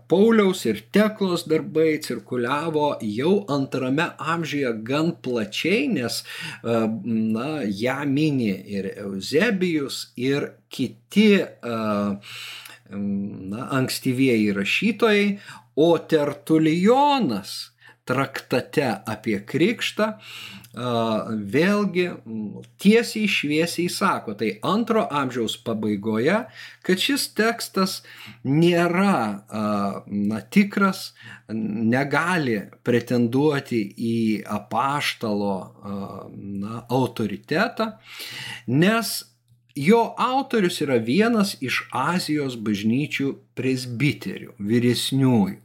[0.08, 6.20] Pauliaus ir Teklos darbai, cirkuliavo jau antrame amžiuje gan plačiai, nes
[6.64, 11.30] na, ją mini ir Eusebijus, ir kiti
[12.88, 15.26] na, ankstyvieji rašytojai,
[15.78, 17.77] o Tertulijonas
[18.08, 20.12] traktate apie krikštą
[20.78, 22.04] vėlgi
[22.78, 26.44] tiesiai šviesiai sako, tai antro amžiaus pabaigoje,
[26.86, 28.02] kad šis tekstas
[28.44, 29.44] nėra
[30.06, 31.14] na, tikras,
[31.48, 35.56] negali pretenduoti į apaštalo
[36.36, 37.94] na, autoritetą,
[38.68, 39.24] nes
[39.78, 45.62] jo autorius yra vienas iš Azijos bažnyčių presbiterių, vyresniųjų.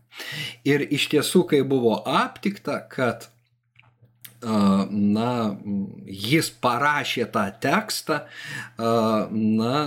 [0.68, 3.30] Ir iš tiesų, kai buvo aptikta, kad
[4.44, 5.30] na,
[6.06, 8.20] jis parašė tą tekstą,
[8.80, 9.78] na,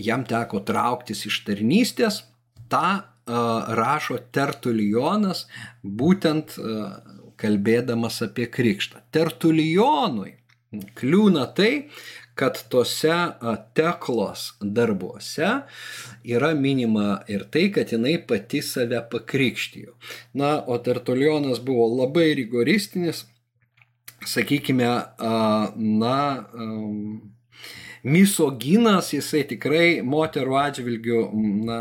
[0.00, 2.24] jam teko trauktis iš tarnystės,
[2.72, 3.02] tą
[3.78, 5.46] rašo Tertulijonas,
[5.84, 6.56] būtent
[7.40, 9.04] kalbėdamas apie krikštą.
[9.14, 10.34] Tertulijonui
[10.98, 11.90] kliūna tai,
[12.34, 13.16] kad tose
[13.74, 15.48] teklos darbuose
[16.24, 19.96] yra minima ir tai, kad jinai pati save pakrikštijo.
[20.32, 23.24] Na, o Tertulionas buvo labai rigoristinis,
[24.26, 24.88] sakykime,
[25.76, 26.16] na,
[28.02, 31.20] misoginas, jisai tikrai moterų atžvilgių,
[31.68, 31.80] na,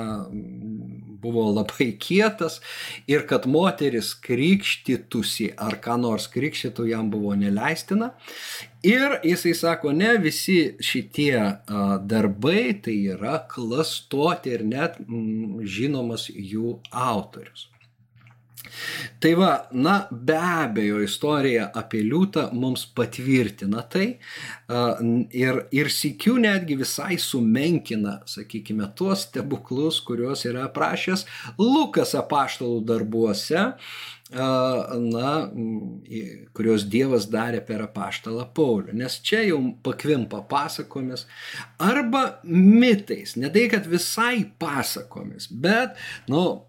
[1.19, 2.59] buvo labai kietas
[3.07, 8.13] ir kad moteris krikštytųsi ar ką nors krikštytų jam buvo neleistina.
[8.83, 11.39] Ir jisai sako, ne visi šitie
[12.07, 17.67] darbai tai yra klastoti ir net mm, žinomas jų autorius.
[19.19, 24.05] Tai va, na be abejo, istorija apie liūtą mums patvirtina tai
[25.35, 31.25] ir, ir sikiu netgi visai sumenkina, sakykime, tuos stebuklus, kuriuos yra aprašęs
[31.59, 33.65] Lukas apaštalų darbuose,
[34.29, 35.33] na,
[36.53, 38.93] kurios Dievas darė per apaštalą Paulių.
[38.93, 41.25] Nes čia jau pakvimpa pasakomis
[41.81, 45.97] arba mitais, ne tai, kad visai pasakomis, bet,
[46.29, 46.65] nu,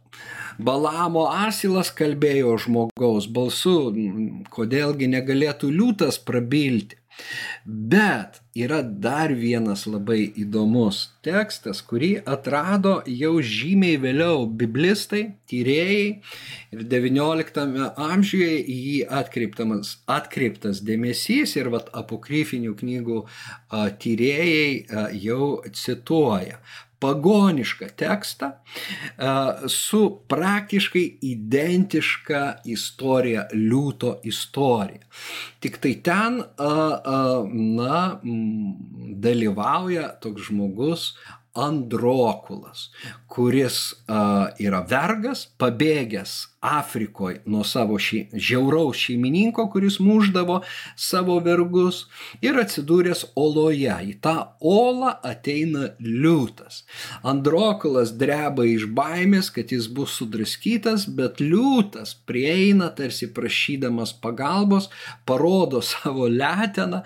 [0.61, 3.77] Balamo asilas kalbėjo žmogaus balsu,
[4.53, 7.00] kodėlgi negalėtų liūtas prabilti.
[7.65, 16.05] Bet yra dar vienas labai įdomus tekstas, kurį atrado jau žymiai vėliau biblistai, tyrėjai
[16.75, 23.25] ir XIX amžiuje į jį atkreiptas, dėmesys ir vat, apokryfinių knygų
[24.05, 26.61] tyrėjai jau cituoja
[27.01, 28.51] pagonišką tekstą
[29.69, 35.07] su praktiškai identiška istorija, liūto istorija.
[35.61, 36.41] Tik tai ten,
[37.81, 38.01] na,
[39.27, 41.11] dalyvauja toks žmogus
[41.55, 42.91] Androkulas,
[43.27, 50.59] kuris uh, yra vergas, pabėgęs Afrikoje nuo savo šei, žiauraus šeimininko, kuris muždavo
[50.97, 52.03] savo vergus
[52.45, 53.95] ir atsidūręs oloje.
[54.11, 56.83] Į tą olą ateina liūtas.
[57.25, 64.91] Androkulas dreba iš baimės, kad jis bus sudraskytas, bet liūtas prieina tarsi prašydamas pagalbos,
[65.25, 67.03] parodo savo leteną,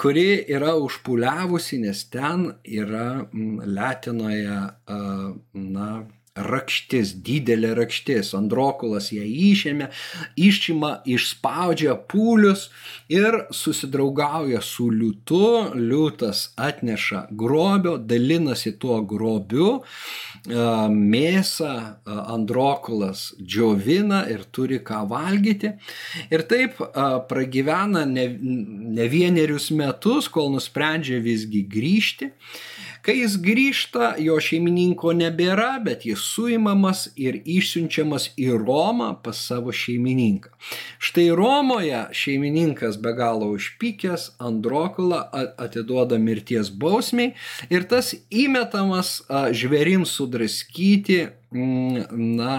[0.00, 3.26] kuri yra užpuliavusi, nes ten yra
[3.76, 4.60] letinoje,
[5.52, 5.90] na,
[6.36, 8.32] rakštis, didelė rakštis.
[8.36, 9.88] Androkulas ją išėmė,
[10.40, 12.68] išima, išspaudžia pūlius
[13.12, 15.42] ir susidraugauja su liūtu.
[15.76, 19.70] Liūtas atneša grobio, dalinasi tuo grobiu,
[20.46, 21.72] mėsą
[22.06, 25.72] Androkulas džiovina ir turi ką valgyti.
[26.30, 26.80] Ir taip
[27.30, 28.28] pragyvena ne,
[28.96, 32.32] ne vienerius metus, kol nusprendžia visgi grįžti.
[33.06, 39.70] Kai jis grįžta, jo šeimininko nebėra, bet jis suimamas ir išsiunčiamas į Romą pas savo
[39.70, 40.50] šeimininką.
[40.98, 45.22] Štai Romoje šeimininkas be galo užpykęs, Androkulą
[45.54, 47.36] atiduoda mirties bausmiai
[47.70, 49.20] ir tas įmetamas
[49.54, 51.20] žvėrims sudraskyti
[51.54, 52.54] mm, na,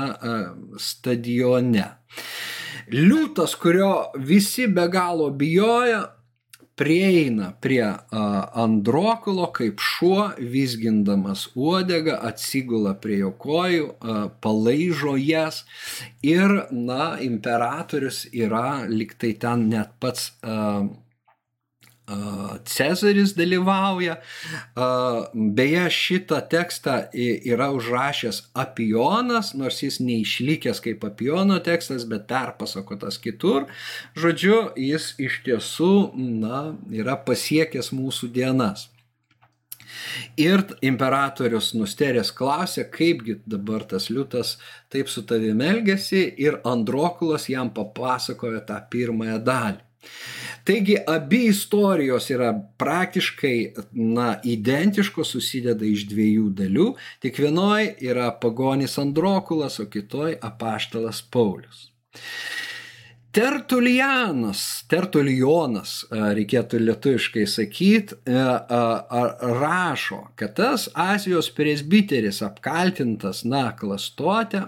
[0.79, 1.89] stadione.
[2.88, 6.05] Liūtas, kurio visi be galo bijoja,
[6.77, 7.85] prieina prie
[8.63, 13.89] Androkulo kaip šuo, vizgindamas uodegą, atsigula prie jo kojų,
[14.43, 15.63] palaižo jas
[16.25, 20.31] ir, na, imperatorius yra liktai ten net pats
[22.65, 24.15] Cezaris dalyvauja.
[25.34, 33.67] Beje, šitą tekstą yra užrašęs Apionas, nors jis neišlikęs kaip Apiono tekstas, bet perpasakotas kitur.
[34.15, 36.62] Žodžiu, jis iš tiesų na,
[36.96, 38.88] yra pasiekęs mūsų dienas.
[40.39, 44.56] Ir imperatorius nusterės klausė, kaipgi dabar tas liūtas
[44.93, 49.84] taip su tavimi elgesi ir Androkulas jam papasakojo tą pirmąją dalį.
[50.67, 56.88] Taigi abi istorijos yra praktiškai na, identiškos, susideda iš dviejų dalių,
[57.23, 61.86] tik vienoje yra pagonis Androkulas, o kitoje apaštalas Paulius.
[63.38, 68.15] Tertulianas, tertulionas, reikėtų lietuviškai sakyti,
[69.60, 74.63] rašo, kad tas Azijos presbiteris apkaltintas, na, klastotę,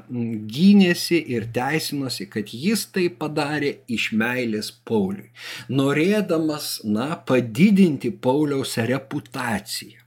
[0.53, 5.31] gynėsi ir teisinosi, kad jis tai padarė iš meilės Pauliui,
[5.73, 9.97] norėdamas, na, padidinti Pauliaus reputaciją.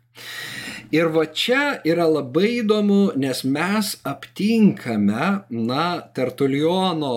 [0.94, 7.14] Ir va čia yra labai įdomu, nes mes aptinkame, na, Tertuliono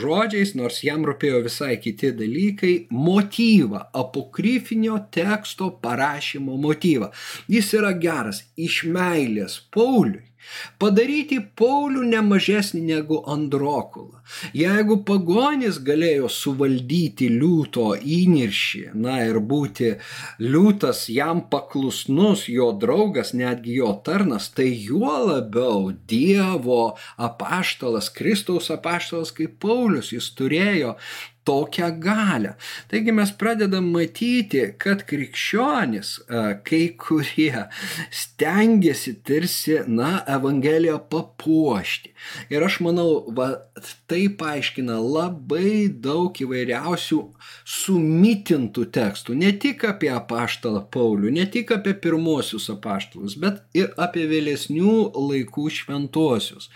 [0.00, 7.12] žodžiais, nors jam rūpėjo visai kiti dalykai, motyvą, apokryfinio teksto parašymo motyvą.
[7.52, 10.26] Jis yra geras iš meilės Pauliui
[10.80, 14.20] Padaryti Paulių nemažesnį negu Androkulą.
[14.56, 19.92] Jeigu pagonis galėjo suvaldyti liūto įniršį, na ir būti
[20.42, 29.34] liūtas jam paklusnus, jo draugas, netgi jo tarnas, tai juo labiau Dievo apaštalas, Kristaus apaštalas
[29.34, 30.94] kaip Paulius, jis turėjo
[31.46, 32.54] tokią galę.
[32.90, 36.12] Taigi mes pradedam matyti, kad krikščionis,
[36.66, 37.66] kai kurie
[38.10, 42.12] stengiasi tarsi, na, Evangeliją papuošti.
[42.50, 43.48] Ir aš manau, va,
[44.10, 47.20] tai paaiškina labai daug įvairiausių
[47.76, 54.26] sumitintų tekstų, ne tik apie apaštalą Paulių, ne tik apie pirmosius apaštalus, bet ir apie
[54.30, 56.70] vėlesnių laikų šventuosius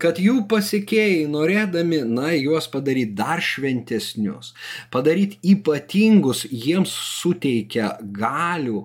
[0.00, 4.54] kad jų pasikėjai norėdami, na, juos padaryti dar šventesnius,
[4.94, 8.84] padaryti ypatingus, jiems suteikia galių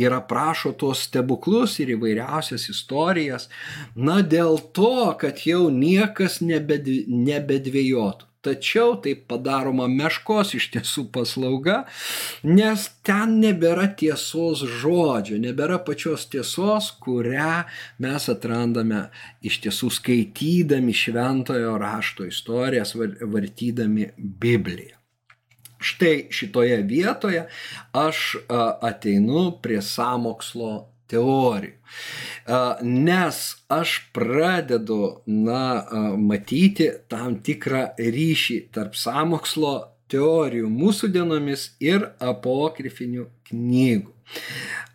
[0.00, 3.50] ir aprašo tuos stebuklus ir įvairiausias istorijas,
[3.94, 8.29] na, dėl to, kad jau niekas nebedvėjotų.
[8.40, 11.82] Tačiau taip padaroma meškos iš tiesų paslauga,
[12.48, 17.66] nes ten nebėra tiesos žodžio, nebėra pačios tiesos, kurią
[18.00, 19.02] mes atrandame
[19.44, 24.96] iš tiesų skaitydami šventojo rašto istorijas, vartydami Bibliją.
[25.80, 27.46] Štai šitoje vietoje
[27.96, 31.76] aš ateinu prie samokslo teorijų.
[32.86, 33.38] Nes
[33.70, 35.84] aš pradedu, na,
[36.18, 39.74] matyti tam tikrą ryšį tarp samokslo
[40.10, 44.14] teorijų mūsų dienomis ir apokrifinių knygų.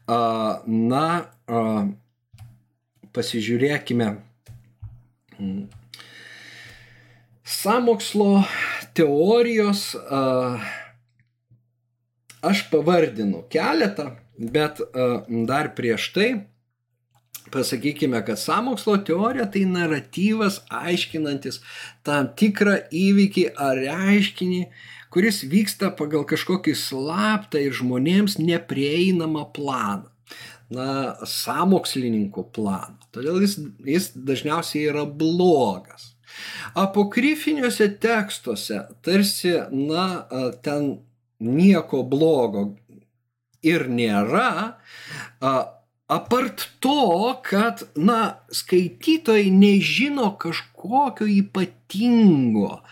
[0.07, 1.05] Na,
[3.15, 4.09] pasižiūrėkime.
[7.45, 8.43] Samokslo
[8.97, 9.87] teorijos
[12.45, 14.81] aš pavardinu keletą Bet
[15.47, 16.29] dar prieš tai
[17.51, 21.61] pasakykime, kad samokslo teorija tai naratyvas aiškinantis
[22.03, 24.61] tam tikrą įvykį ar reiškinį,
[25.13, 30.11] kuris vyksta pagal kažkokį slaptą ir žmonėms neprieinamą planą.
[30.65, 32.97] Na, samokslininkų planą.
[33.13, 36.15] Todėl jis, jis dažniausiai yra blogas.
[36.73, 40.25] Apokryfiniuose tekstuose tarsi, na,
[40.65, 40.87] ten
[41.37, 42.65] nieko blogo
[43.65, 44.49] ir nėra,
[46.07, 52.83] Apart to, kad, na, skaitytojai nežino kažkokio ypatingo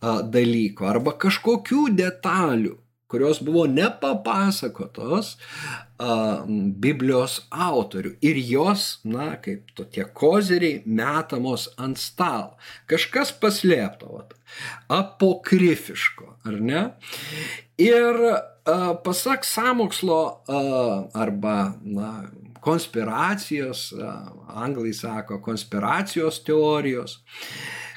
[0.00, 2.78] dalyko arba kažkokių detalių,
[3.12, 6.14] kurios buvo nepapasakotos a,
[6.48, 12.56] Biblijos autorių ir jos, na, kaip tokie kozeriai metamos ant stalo.
[12.88, 14.32] Kažkas paslėpto, vat,
[14.88, 16.86] apokrifiško, ar ne?
[17.76, 18.24] Ir
[19.04, 20.44] pasak samokslo
[21.14, 22.30] arba, na,
[22.62, 23.92] konspiracijos,
[24.46, 27.18] anglai sako, konspiracijos teorijos.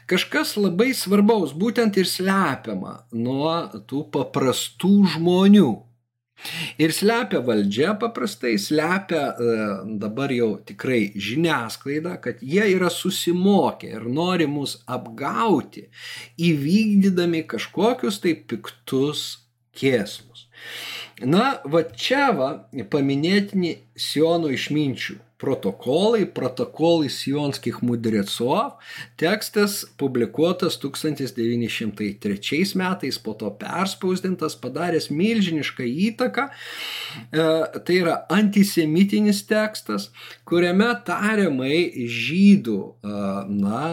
[0.09, 3.53] Kažkas labai svarbaus būtent ir slepiama nuo
[3.89, 5.71] tų paprastų žmonių.
[6.77, 9.23] Ir slepia valdžia paprastai, slepia
[10.01, 15.87] dabar jau tikrai žiniasklaida, kad jie yra susimokę ir nori mus apgauti,
[16.49, 19.23] įvykdydami kažkokius tai piktus
[19.79, 20.44] kėsmus.
[21.23, 22.49] Na, va čia va
[22.91, 28.79] paminėtini Siono išminčių protokolai, protokolai Sionskих mudrecov,
[29.19, 36.47] tekstas publikuotas 1903 metais, po to perspausdintas, padaręs milžinišką įtaką.
[36.51, 37.47] E,
[37.87, 40.09] tai yra antisemitinis tekstas,
[40.47, 43.19] kuriame tariamai žydų, e,
[43.51, 43.83] na,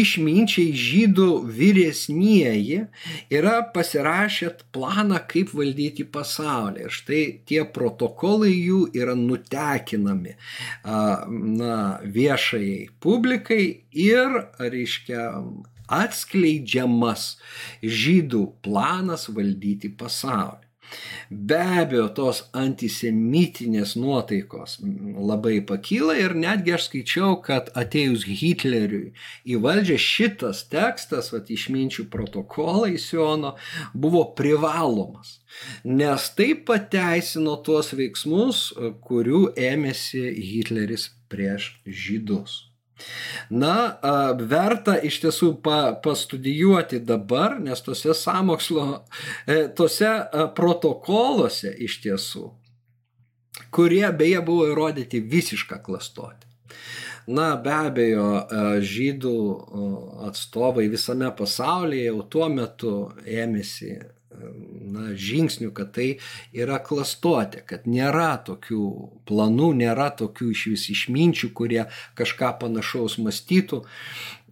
[0.00, 1.28] išminčiai žydų
[1.58, 2.80] vyresnieji
[3.32, 6.88] yra pasirašę planą, kaip valdyti pasaulį.
[6.88, 10.34] Ir štai tie protokolai jų yra nutekinami
[10.84, 15.30] na, viešai publikai ir, reiškia,
[15.94, 17.34] atskleidžiamas
[17.82, 20.63] žydų planas valdyti pasaulį.
[21.30, 29.14] Be abejo, tos antisemitinės nuotaikos labai pakyla ir netgi aš skaičiau, kad atėjus Hitleriui
[29.48, 33.54] į valdžią šitas tekstas, vat, išminčių protokolai Siono,
[33.94, 35.38] buvo privalomas.
[35.84, 38.68] Nes tai pateisino tuos veiksmus,
[39.06, 42.73] kurių ėmėsi Hitleris prieš žydus.
[43.50, 43.98] Na,
[44.38, 48.86] verta iš tiesų pa, pastudijuoti dabar, nes tose samokslo,
[49.46, 50.10] e, tose
[50.56, 52.48] protokoluose iš tiesų,
[53.74, 56.44] kurie beje buvo įrodyti visišką klastotę.
[57.26, 58.28] Na, be abejo,
[58.84, 59.36] žydų
[60.28, 62.92] atstovai visame pasaulyje jau tuo metu
[63.24, 63.94] ėmėsi
[64.94, 66.08] na, žingsnių, kad tai
[66.56, 68.84] yra klastotė, kad nėra tokių
[69.28, 71.82] planų, nėra tokių iš vis išminčių, kurie
[72.18, 73.84] kažką panašaus mąstytų.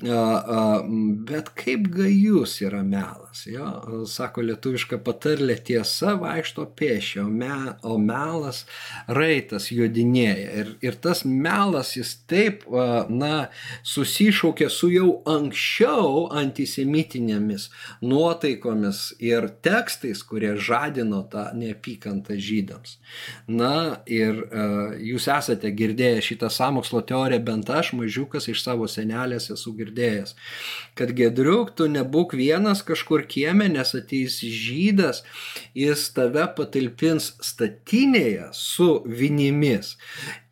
[0.03, 3.45] Bet kaip gajus yra melas.
[3.47, 3.69] Jo?
[4.09, 8.65] Sako lietuviška patarlė tiesa vaikšto pėšia, o, me, o melas
[9.07, 10.49] raitas jodinėja.
[10.63, 12.65] Ir, ir tas melas jis taip
[13.13, 13.49] na,
[13.87, 17.69] susišaukė su jau anksčiau antisemitinėmis
[18.03, 22.99] nuotaikomis ir tekstais, kurie žadino tą neapykantą žydams.
[23.47, 24.43] Na ir
[24.99, 30.35] jūs esate girdėję šitą samokslo teoriją, bent aš mažiukas iš savo senelės esu girdėjęs girdėjęs,
[30.95, 35.23] kad gedriuk, tu nebūk vienas kažkur kieme, nes ateis žydas,
[35.75, 39.97] jis tave patalpins statinėje su vinimis.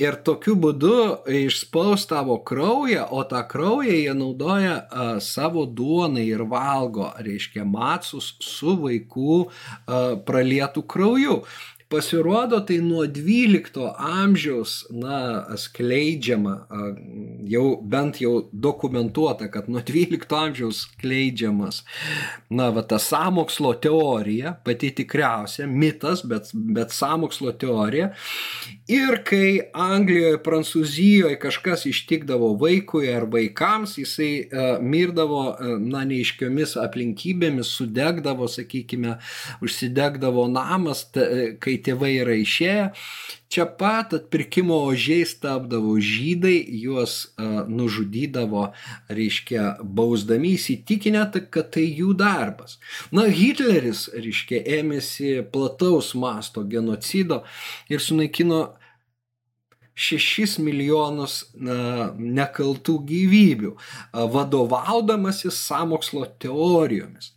[0.00, 6.44] Ir tokiu būdu išspaus tavo kraują, o tą kraują jie naudoja a, savo duonai ir
[6.44, 11.42] valgo, reiškia macus su vaikų a, pralietų krauju.
[11.90, 16.52] Pasirodo, tai nuo 12 amžiaus, na, skleidžiama,
[17.50, 21.80] jau bent jau dokumentuota, kad nuo 12 amžiaus skleidžiamas,
[22.46, 28.12] na, va, ta samokslo teorija, pati tikriausia, mitas, bet, bet samokslo teorija.
[28.86, 34.46] Ir kai Anglijoje, Prancūzijoje kažkas ištikdavo vaikui ar vaikams, jisai
[34.78, 35.42] mirdavo,
[35.82, 39.18] na, neiškiomis aplinkybėmis, sudegdavo, sakykime,
[39.58, 41.26] užsidegdavo namas, ta,
[41.80, 42.92] kai tėvai yra išėję,
[43.50, 48.72] čia pat atpirkimo ožiais tapdavo žydai, juos uh, nužudydavo,
[49.08, 52.78] reiškia, bausdami įsitikinę, kad tai jų darbas.
[53.12, 57.44] Na, Hitleris, reiškia, ėmėsi plataus masto genocido
[57.88, 58.79] ir sunaikino
[60.00, 63.74] 6 milijonus nekaltų gyvybių,
[64.34, 67.32] vadovaudamasis samokslo teorijomis.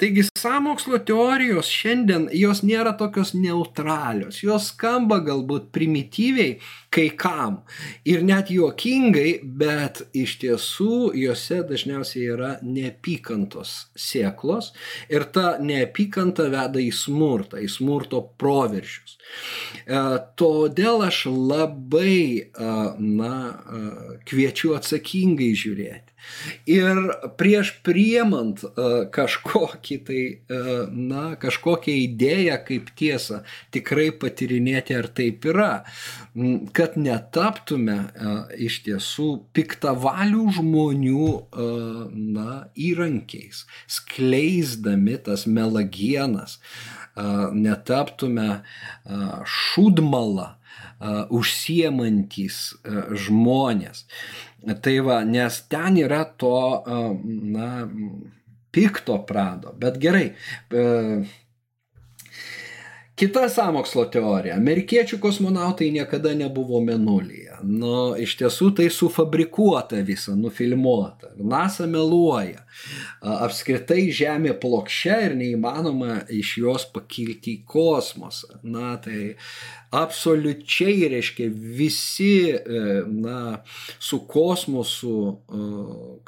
[0.00, 6.58] Taigi samokslo teorijos šiandien jos nėra tokios neutralios, jos skamba galbūt primityviai
[6.92, 7.62] kai kam
[8.08, 14.72] ir net juokingai, bet iš tiesų juose dažniausiai yra neapykantos sėklos
[15.12, 19.16] ir ta neapykanta veda į smurtą, į smurto proveržius.
[19.86, 19.98] E,
[20.38, 23.82] todėl aš labai, e, na, e,
[24.28, 26.08] kviečiu atsakingai žiūrėti.
[26.70, 27.00] Ir
[27.34, 28.60] prieš priemant
[29.10, 30.20] kažkokį tai,
[30.94, 33.40] na, kažkokią idėją kaip tiesą,
[33.74, 35.72] tikrai patirinėti, ar taip yra,
[36.78, 37.98] kad netaptume
[38.54, 41.28] iš tiesų piktavalių žmonių,
[42.38, 43.64] na, įrankiais,
[43.98, 47.01] skleisdami tas melagienas, uh,
[47.52, 48.62] netaptume
[49.56, 50.48] šūdmalą,
[51.34, 52.58] užsiemantis
[53.26, 54.06] žmonės.
[54.62, 56.56] Tai va, nes ten yra to,
[57.26, 57.70] na,
[58.72, 59.74] pikto prado.
[59.76, 60.30] Bet gerai.
[63.22, 64.56] Kita samokslo teorija.
[64.56, 67.58] Amerikiečių kosmonautai niekada nebuvo menulyje.
[67.62, 71.34] Nu, iš tiesų tai sufabrikuota visa, nufilmuota.
[71.36, 72.64] NASA meluoja.
[73.22, 78.58] Apskritai Žemė plokščia ir neįmanoma iš jos pakilti į kosmosą.
[78.62, 79.34] Na, tai
[79.92, 83.60] absoliučiai reiškia visi, e, na,
[84.00, 85.62] su kosmosu e,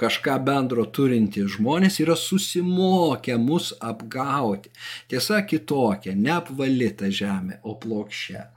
[0.00, 4.72] kažką bendro turintys žmonės yra susimokę mus apgauti.
[5.08, 8.48] Tiesa kitokia, neapvalita žemė, o plokščia.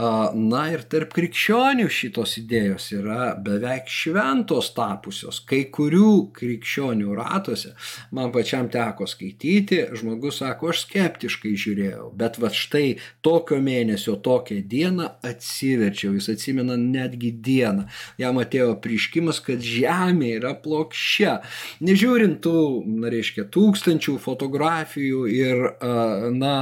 [0.00, 5.40] Na ir tarp krikščionių šitos idėjos yra beveik šventos tapusios.
[5.44, 7.74] Kai kurių krikščionių ratuose,
[8.14, 14.60] man pačiam teko skaityti, žmogus sako, aš skeptiškai žiūrėjau, bet va štai tokio mėnesio, tokią
[14.70, 17.86] dieną atsiverčiau, jis atsimena netgi dieną.
[18.20, 21.38] Jam atėjo prieškimas, kad Žemė yra plokščia.
[21.84, 22.56] Nežiūrint tų,
[23.00, 25.62] na reiškia, tūkstančių fotografijų ir,
[26.36, 26.54] na,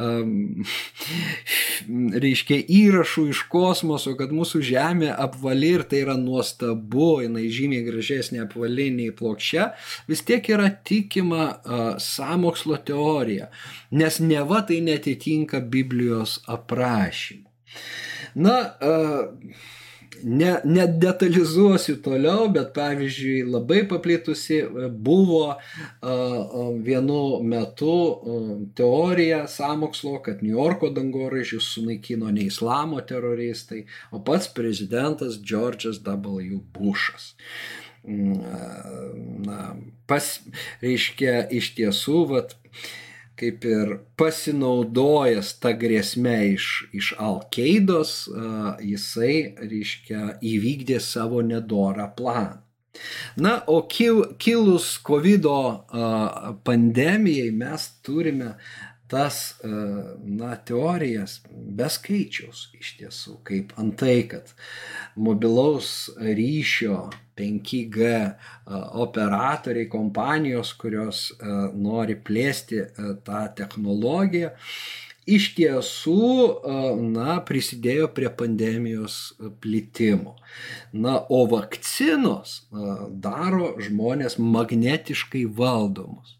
[2.26, 8.44] reiškia, įrašų iš kosmoso, kad mūsų Žemė apvali ir tai yra nuostabu, jinai žymiai gražesnė
[8.46, 9.69] apvali nei plokščia,
[10.10, 13.50] vis tiek yra tikima uh, samokslo teorija,
[13.90, 17.46] nes neva tai netitinka Biblijos aprašymų.
[18.40, 19.68] Na, uh,
[20.22, 24.60] ne, nedetalizuosiu toliau, bet pavyzdžiui labai paplitusi
[24.90, 25.54] buvo
[26.84, 27.94] vienu metu
[28.76, 36.60] teorija samokslo, kad New Yorko dangoraižius sunaikino ne islamo teroristai, o pats prezidentas George'as W.
[36.74, 37.34] Bushas
[38.04, 39.74] na,
[40.08, 40.32] pas,
[40.82, 42.56] reiškia, iš tiesų, vat,
[43.40, 48.14] kaip ir pasinaudojęs tą grėsmę iš, iš Al-Qaidos,
[48.84, 52.60] jisai, reiškia, įvykdė savo nedorą planą.
[53.38, 55.46] Na, o kil, kilus COVID
[56.66, 58.56] pandemijai mes turime
[59.10, 64.54] tas, na, teorijas be skaičiaus iš tiesų, kaip antai, kad
[65.18, 67.08] mobilaus ryšio
[67.40, 68.08] 5G
[69.02, 71.28] operatoriai, kompanijos, kurios
[71.74, 72.82] nori plėsti
[73.26, 74.52] tą technologiją,
[75.30, 76.26] iš tiesų,
[77.14, 79.18] na, prisidėjo prie pandemijos
[79.62, 80.36] plitimo.
[80.92, 82.60] Na, o vakcinos
[83.22, 86.36] daro žmonės magnetiškai valdomus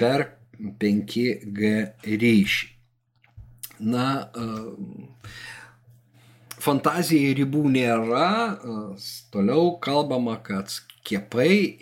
[0.00, 0.30] per
[0.60, 1.72] 5G
[2.22, 2.72] ryšį.
[3.86, 4.06] Na,
[6.64, 8.28] fantazijai ribų nėra,
[9.34, 11.78] toliau kalbama, kad skiepai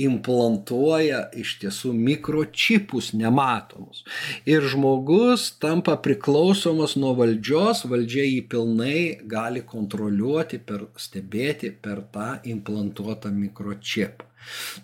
[0.00, 4.04] implantuoja iš tiesų mikročipus nematomus.
[4.48, 12.34] Ir žmogus tampa priklausomas nuo valdžios, valdžia jį pilnai gali kontroliuoti, per, stebėti per tą
[12.54, 14.29] implantuotą mikročipą.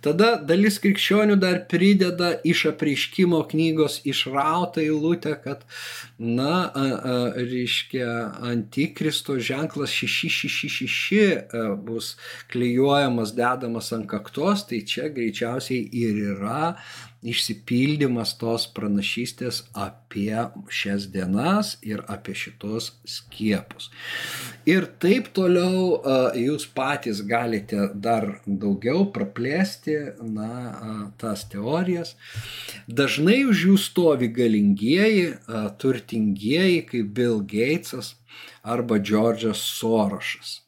[0.05, 5.65] Tada dalis krikščionių dar prideda iš apreiškimo knygos išrautą eilutę, kad,
[6.19, 8.09] na, a, a, reiškia,
[8.53, 12.15] antikristo ženklas 666 bus
[12.53, 16.77] klyjuojamas, dedamas ant kaktos, tai čia greičiausiai ir yra
[17.27, 23.91] išsipildymas tos pranašystės apie šias dienas ir apie šitos skiepus.
[24.69, 26.01] Ir taip toliau
[26.39, 32.15] jūs patys galite dar daugiau praplėsti na, tas teorijas.
[32.87, 35.33] Dažnai už jų stovi galingieji,
[35.83, 38.15] turtingieji kaip Bill Gatesas
[38.67, 40.61] arba Džordžas Sorošas.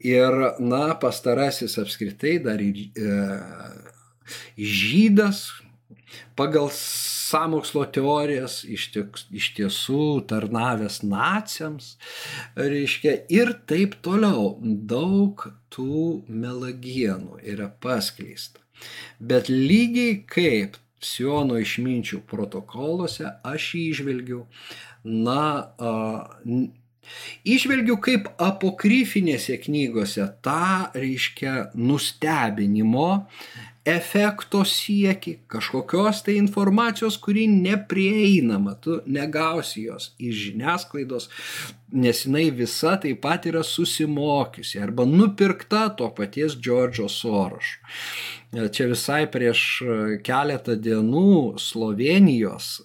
[0.00, 0.32] Ir,
[0.64, 3.16] na, pastarasis apskritai dar ir e,
[4.56, 5.42] žydas,
[6.40, 11.90] pagal samokslo teorijas iš, tiek, iš tiesų tarnavęs naciams,
[12.56, 14.54] reiškia, ir taip toliau.
[14.64, 18.64] Daug tų melagienų yra paskleista.
[19.20, 24.42] Bet lygiai kaip Siono išminčių protokoluose aš įžvelgiu,
[25.04, 25.44] na,
[25.80, 25.92] a,
[27.48, 33.08] Išvelgiu kaip apokryfinėse knygose tą, reiškia, nustebinimo
[33.90, 41.28] efekto sieki, kažkokios tai informacijos, kuri neprieinama, tu negausi jos iš žiniasklaidos,
[41.92, 47.80] nes jinai visa taip pat yra susimokiusi arba nupirkta to paties Džordžo Sorošo.
[48.50, 49.64] Čia visai prieš
[50.26, 52.80] keletą dienų Slovenijos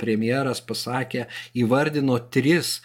[0.00, 2.80] premjeras pasakė, įvardino tris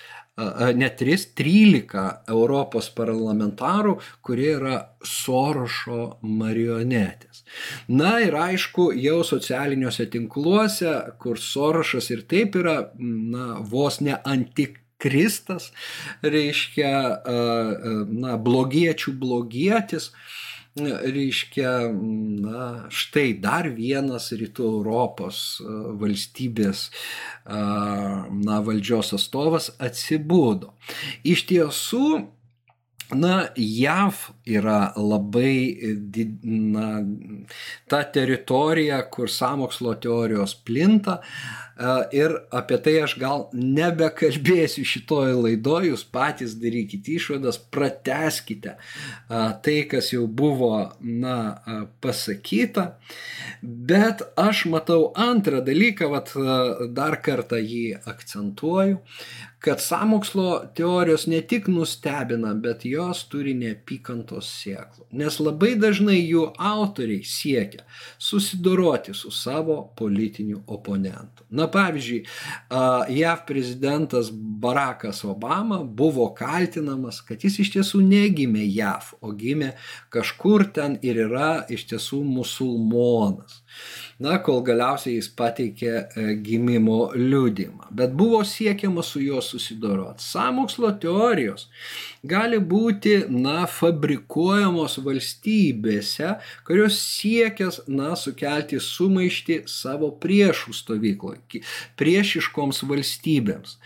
[0.80, 7.33] net 3-13 Europos parlamentarų, kurie yra Sorošo marionetės.
[7.88, 14.80] Na ir aišku, jau socialiniuose tinkluose, kur Sorošas ir taip yra na, vos ne antik
[15.04, 15.72] Kristas,
[16.24, 16.94] reiškia,
[18.08, 20.12] na, blogiečių blogietis,
[20.80, 21.74] reiškia,
[22.46, 25.42] na, štai dar vienas rytų Europos
[26.00, 26.86] valstybės,
[27.46, 30.72] na, valdžios atstovas atsibudo.
[31.28, 32.08] Iš tiesų,
[33.14, 35.58] Na, JAV yra labai,
[36.44, 36.88] na,
[37.88, 41.22] ta teritorija, kur samokslo teorijos plinta,
[42.14, 48.76] Ir apie tai aš gal nebekalbėsiu šitoje laidoje, jūs patys darykite išvadas, prateskite
[49.66, 51.38] tai, kas jau buvo na,
[52.04, 53.00] pasakyta.
[53.64, 56.36] Bet aš matau antrą dalyką, vat,
[56.94, 59.02] dar kartą jį akcentuoju,
[59.64, 65.06] kad samokslo teorijos ne tik nustebina, bet jos turi neapykantos sieklų.
[65.20, 67.84] Nes labai dažnai jų autoriai siekia
[68.18, 71.46] susidoroti su savo politiniu oponentu.
[71.54, 72.24] Na pavyzdžiui,
[73.14, 79.74] JAV prezidentas Barackas Obama buvo kaltinamas, kad jis iš tiesų negimė JAV, o gimė
[80.14, 83.62] kažkur ten ir yra iš tiesų musulmonas
[84.22, 87.90] na, kol galiausiai jis pateikė e, gimimo liūdimą.
[87.96, 90.24] Bet buvo siekiama su juo susidoroti.
[90.24, 91.68] Samokslo teorijos
[92.24, 96.36] gali būti, na, fabrikuojamos valstybėse,
[96.68, 101.64] kurios siekias, na, sukelti sumaišti savo priešų stovykloje,
[102.00, 103.78] priešiškoms valstybėms.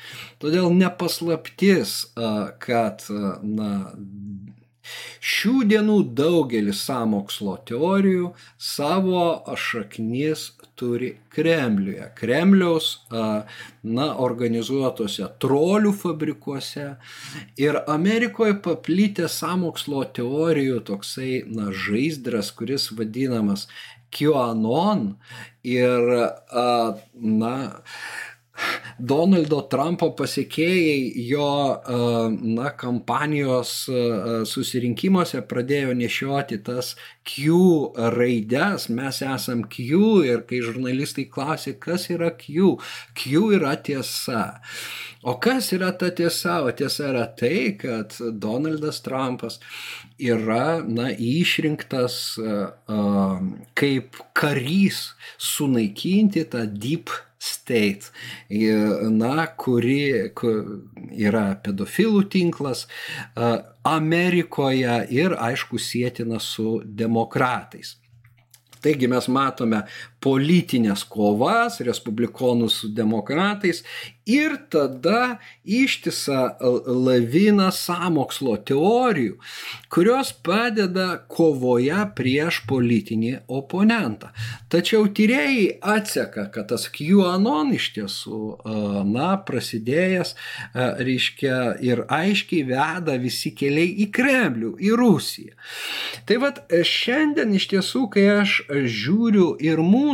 [0.43, 1.99] Todėl nepaslaptis,
[2.63, 3.07] kad,
[3.43, 3.71] na,
[5.24, 9.24] Šių dienų daugelis samokslo teorijų savo
[9.58, 12.12] šaknis turi Kremliuje.
[12.18, 16.88] Kremliaus, na, organizuotose trolių fabrikuose.
[17.60, 23.68] Ir Amerikoje paplitė samokslo teorijų toksai, na, žaizdras, kuris vadinamas
[24.14, 25.16] QAnon.
[25.68, 26.14] Ir,
[27.42, 27.56] na,
[28.97, 31.49] Donaldo Trumpo pasiekėjai jo
[32.41, 33.74] na, kampanijos
[34.49, 36.95] susirinkimuose pradėjo nešioti tas
[37.28, 37.60] Q
[38.16, 42.78] raides, mes esam Q ir kai žurnalistai klausė, kas yra Q,
[43.18, 44.62] Q yra tiesa.
[45.28, 46.62] O kas yra ta tiesa?
[46.66, 49.60] O tiesa yra tai, kad Donaldas Trumpas
[50.18, 53.38] yra na, išrinktas uh,
[53.78, 58.10] kaip karys sunaikinti tą deep State,
[59.14, 60.00] na, kuri
[61.14, 62.88] yra pedofilų tinklas
[63.86, 67.96] Amerikoje ir, aišku, sėtina su demokratais.
[68.82, 69.84] Taigi mes matome
[70.24, 73.84] politinės kovas, respublikonų su demokratais
[74.28, 79.38] ir tada ištisą laviną samokslo teorijų,
[79.93, 84.34] kurios padeda kovoje prieš politinį oponentą.
[84.74, 88.41] Tačiau tyrėjai atseka, kad tas QAnon iš tiesų,
[89.07, 90.34] na, prasidėjęs,
[90.76, 95.55] reiškia, ir aiškiai veda visi keliai į Kremlių, į Rusiją.
[96.28, 100.07] Tai vad šiandien iš tiesų, kai aš žiūriu ir mūsų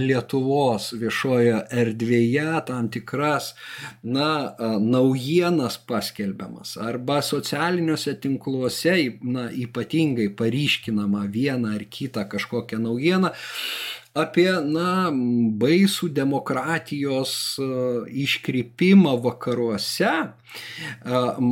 [0.00, 3.54] Lietuvos viešojo erdvėje tam tikra tikras,
[4.02, 13.32] na, naujienas paskelbiamas arba socialiniuose tinkluose, na, ypatingai paryškinama viena ar kita kažkokia naujiena,
[14.18, 15.10] apie, na,
[15.60, 17.32] baisų demokratijos
[18.10, 20.12] iškrypimą vakaruose,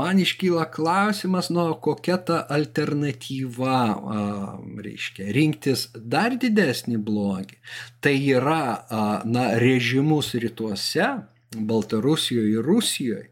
[0.01, 3.79] man iškyla klausimas, nu, kokia ta alternatyva,
[4.85, 7.59] reiškia, rinktis dar didesnį blogį.
[8.03, 8.63] Tai yra,
[9.29, 11.13] na, režimus rytuose,
[11.57, 13.31] Baltarusijoje ir Rusijoje,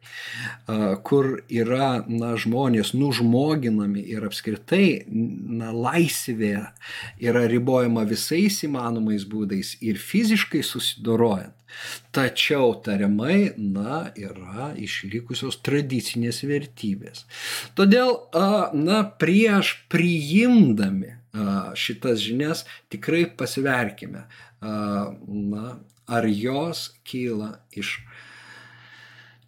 [1.04, 6.54] kur yra na, žmonės nužmoginami ir apskritai na, laisvė
[7.20, 11.52] yra ribojama visais įmanomais būdais ir fiziškai susidorojant.
[12.16, 17.26] Tačiau tariamai, na, yra išlikusios tradicinės vertybės.
[17.76, 21.18] Todėl, na, prieš priimdami
[21.76, 24.24] šitas žinias tikrai pasiverkime,
[24.62, 25.76] na,
[26.06, 27.98] ar jos kyla iš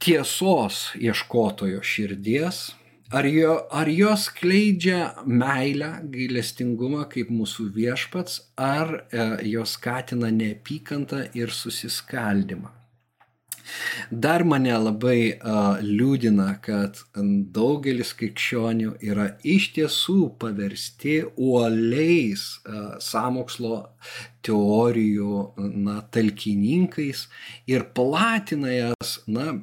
[0.02, 2.60] tiesos ieškotojo širdies,
[3.10, 11.24] ar, jo, ar jos kleidžia meilę, gailestingumą kaip mūsų viešpats, ar e, jos skatina neapykantą
[11.38, 12.74] ir susiskaldimą.
[14.10, 17.00] Dar mane labai uh, liūdina, kad
[17.54, 23.82] daugelis krikščionių yra iš tiesų paversti uoliais uh, samokslo
[24.48, 25.40] teorijų
[25.76, 27.26] na, talkininkais
[27.70, 29.58] ir platina jas na,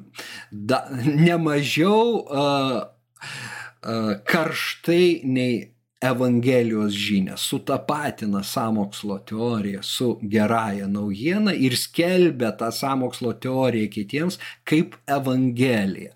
[0.50, 5.64] da, nemažiau uh, uh, karštai nei
[6.00, 14.98] Evangelijos žinę, sutapatina samokslo teoriją su gerąją naujieną ir skelbia tą samokslo teoriją kitiems kaip
[15.06, 16.12] Evangeliją.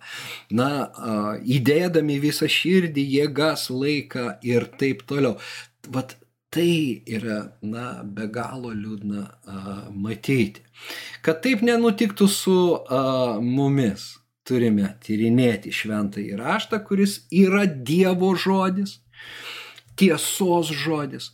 [0.53, 0.69] Na,
[1.57, 5.39] įdėdami visą širdį, jėgas, laiką ir taip toliau.
[5.89, 6.13] Vat
[6.51, 9.61] tai yra, na, be galo liūdna a,
[9.95, 10.65] matyti.
[11.23, 18.99] Kad taip nenutiktų su a, mumis, turime tyrinėti šventą įraštą, kuris yra Dievo žodis
[20.01, 21.31] tiesos žodis.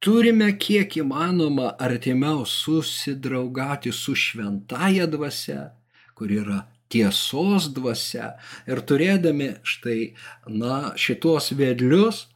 [0.00, 5.70] Turime kiek įmanoma artimiau susidraugauti su šventaja dvasia,
[6.16, 6.62] kur yra
[6.92, 8.34] tiesos dvasia.
[8.68, 10.12] Ir turėdami štai,
[10.48, 12.26] na, šitos vedlius,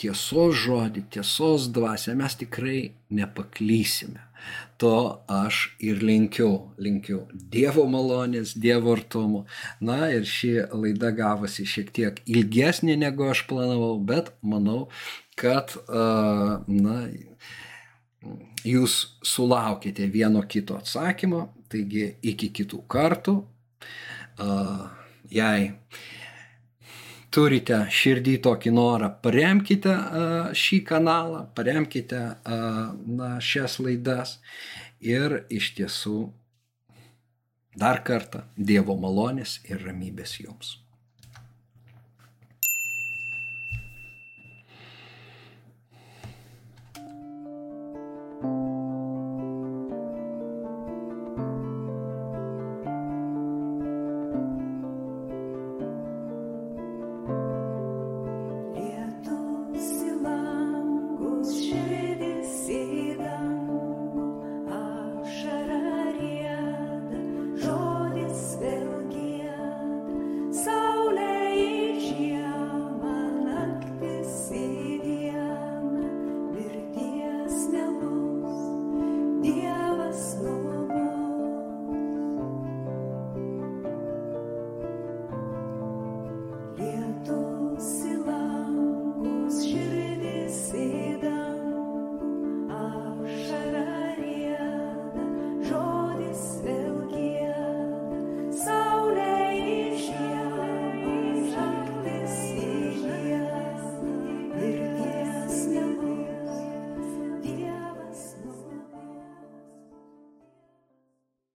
[0.00, 2.78] tiesos žodį, tiesos dvasia, mes tikrai
[3.14, 4.22] nepaklysime.
[4.82, 9.44] To aš ir linkiu, linkiu Dievo malonės, Dievo artumo.
[9.80, 14.90] Na ir ši laida gavosi šiek tiek ilgesnė negu aš planavau, bet manau,
[15.40, 16.98] kad, na,
[18.64, 23.38] jūs sulaukite vieno kito atsakymo, taigi iki kitų kartų.
[25.34, 25.72] Jei
[27.34, 29.94] turite širdį tokį norą, paremkite
[30.54, 34.38] šį kanalą, paremkite na, šias laidas
[35.02, 36.18] ir iš tiesų
[37.74, 40.76] dar kartą Dievo malonės ir ramybės jums.